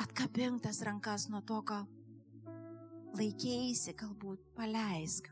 [0.00, 1.82] Atkabink tas rankas nuo to, ką
[3.20, 5.28] laikėjai, galbūt paleisk.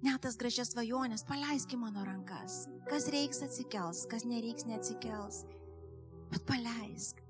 [0.00, 2.62] Net tas gražias svajonės, paleisk į mano rankas.
[2.88, 5.42] Kas reiks atsikels, kas nereiks neatsikels.
[6.30, 7.20] Bet paleisk.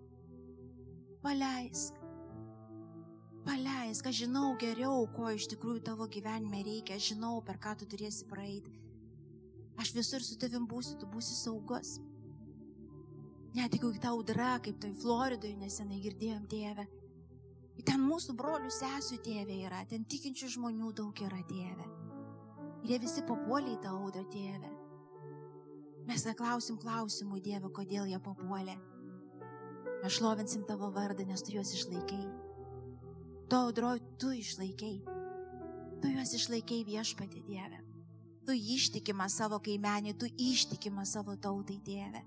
[1.24, 1.96] Paleisk.
[3.42, 7.88] Paleisk, aš žinau geriau, ko iš tikrųjų tavo gyvenime reikia, aš žinau, per ką tu
[7.90, 8.76] turėsi praeiti.
[9.80, 11.96] Aš visur su tavim būsiu, tu būsi saugus.
[13.56, 16.86] Net jeigu ta audra, kaip tai Floridoje nesenai girdėjom tėvę.
[17.82, 21.88] Ten mūsų brolių sesijų tėvė yra, ten tikinčių žmonių daug yra tėvė.
[22.80, 24.70] Ir jie visi papuolė į tą audrą tėvę.
[26.08, 28.78] Mes neklausim klausimų Dievą, kodėl jie papuolė.
[30.00, 32.22] Mes šlovinsim tavo vardą, nes tu juos išlaikai.
[33.52, 34.96] To audroj tu išlaikai.
[36.00, 37.84] Tu juos išlaikai viešpatį Dievę.
[38.48, 42.24] Tu ištikima savo kaimenį, tu ištikima savo tautai Dieve.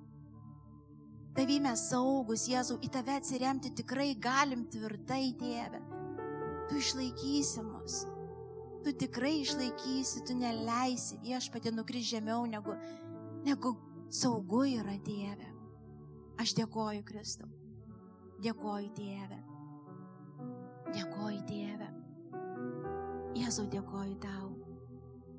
[1.33, 5.81] Tavy mes saugus, Jėzau, į tave atsiremti tikrai galim tvirtai, Dieve.
[6.69, 8.03] Tu išlaikysi mus.
[8.83, 12.75] Tu tikrai išlaikysi, tu neleisi viešpatį nukris žemiau negu,
[13.45, 13.77] negu
[14.11, 15.47] saugu yra, Dieve.
[16.41, 17.47] Aš dėkoju Kristau.
[18.43, 19.39] Dėkoju Dieve.
[20.91, 21.87] Dėkoju Dieve.
[23.39, 24.51] Jėzau, dėkoju tau.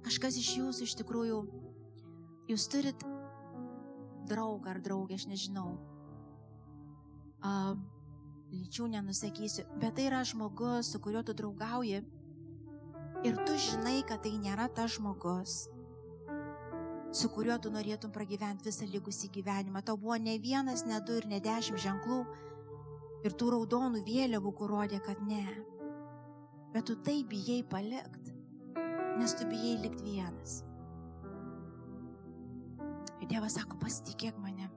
[0.05, 1.43] Kažkas iš jūsų iš tikrųjų,
[2.49, 3.05] jūs turit
[4.29, 5.77] draugą ar draugę, aš nežinau.
[7.45, 7.77] Uh,
[8.55, 12.01] lyčių nenusakysiu, bet tai yra žmogus, su kuriuo tu draugauji
[13.25, 15.65] ir tu žinai, kad tai nėra tas žmogus,
[17.15, 19.85] su kuriuo tu norėtum pragyventi visą likusį gyvenimą.
[19.87, 22.21] Tau buvo ne vienas, ne du ir ne dešimt ženklų
[23.25, 25.45] ir tų raudonų vėliavų, kur rodė, kad ne.
[26.75, 28.35] Bet tu tai bijai palikti,
[29.21, 30.63] nes tu bijai likti vienas.
[33.23, 34.73] Ir Dievas sako, pasitikėk manim.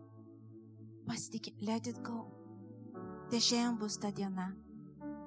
[1.09, 2.27] Pasitikėk, let it go.
[3.27, 4.51] Tai šiandien bus ta diena.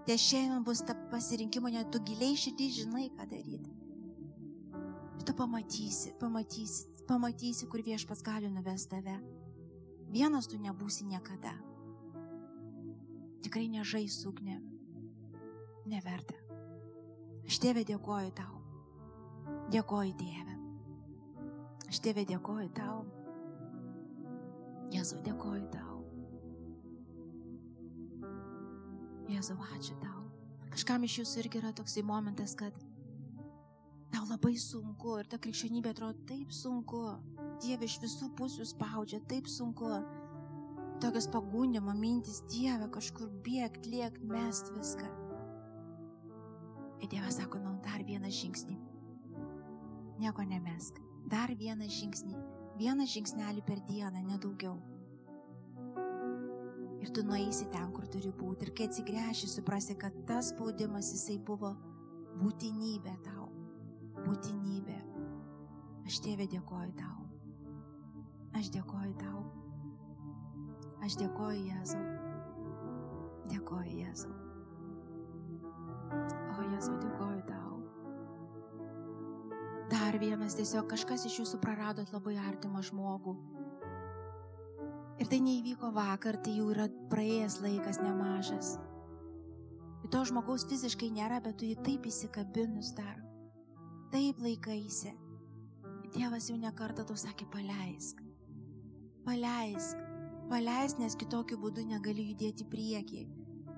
[0.06, 3.74] Tai šiandien bus ta pasirinkimo, net tu giliai širdį žinai, ką daryti.
[5.26, 9.18] Tu pamatysi, pamatysi, pamatysi, kur viešpas gali nuvesti tave.
[10.10, 11.52] Vienas tu nebūsi niekada.
[13.44, 14.58] Tikrai nežais ugnė.
[15.90, 16.34] Neverta.
[17.46, 18.58] Aš tėvė dėkoju tau.
[19.70, 20.56] Dėkoju Dieve.
[21.90, 23.04] Aš tėvė dėkoju tau.
[24.90, 25.89] Jėzau, dėkoju tau.
[29.30, 30.24] Jėzau, ačiū tau.
[30.72, 32.74] Kažkam iš jūsų irgi yra toksai momentas, kad
[34.10, 37.04] tau labai sunku ir ta krikščionybė atrodo taip sunku.
[37.62, 39.90] Dieve iš visų pusių spaudžia, taip sunku.
[41.00, 45.06] Tokios pagundimo mintis, Dieve, kažkur bėgti, liekti, mest viską.
[47.00, 48.76] Ir Dievas sako, nu, dar vieną žingsnį.
[50.20, 50.98] Nieko nemesk.
[51.30, 52.34] Dar vieną žingsnį.
[52.80, 54.76] Vieną žingsnelį per dieną, nedaugiau.
[57.00, 58.68] Ir tu nueisi ten, kur turi būti.
[58.68, 61.72] Ir kai atsigręši, suprasi, kad tas spaudimas jisai buvo
[62.40, 63.48] būtinybė tau.
[64.20, 64.98] Būtinybė.
[66.06, 67.16] Aš tėvė dėkoju tau.
[68.58, 69.44] Aš dėkoju tau.
[71.00, 72.02] Aš dėkoju Jėzau.
[73.48, 74.34] Dėkoju Jėzau.
[76.10, 77.78] O Jėzau, dėkoju tau.
[79.90, 83.34] Dar vienas tiesiog kažkas iš jūsų praradot labai artimą žmogų.
[85.20, 88.76] Ir tai neįvyko vakar, tai jau yra praėjęs laikas nemažas.
[90.00, 93.18] Ir to žmogaus fiziškai nėra, bet tu jį taip įsikabinus dar.
[94.14, 95.12] Taip laikaisi.
[96.14, 98.22] Dievas jau nekartą tau sakė, paleisk.
[99.26, 100.00] Paleisk.
[100.50, 103.26] Paleisk, nes kitokiu būdu negaliu judėti priekį.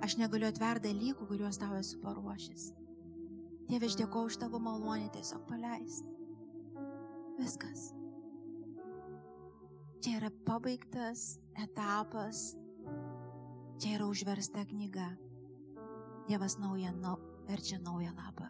[0.03, 2.70] Aš negaliu atverti dalykų, kuriuos tau esu paruošęs.
[3.68, 6.14] Dieve, aš dėkoju už tavo malonę tiesiog paleisti.
[7.38, 7.90] Viskas.
[10.03, 12.57] Čia yra pabaigtas etapas.
[13.78, 15.12] Čia yra užversta knyga.
[16.26, 18.48] Dievas naują, nau, verčia naują lapą.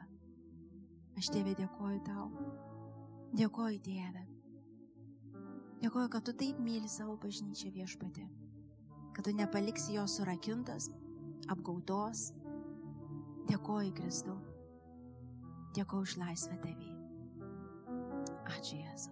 [1.20, 2.30] Aš Dieve dėkoju tau.
[3.36, 4.24] Dėkoju Dieve.
[5.84, 8.24] Dėkoju, kad tu taip myli savo bažnyčią viešpatį.
[9.12, 10.88] Kad tu nepaliksi jo surakintas,
[11.52, 12.30] apgaudos.
[13.52, 14.40] Dėkoju Kristau.
[15.76, 16.94] Dėkoju už laisvę tavį.
[18.56, 19.11] Ačiū Jėzau.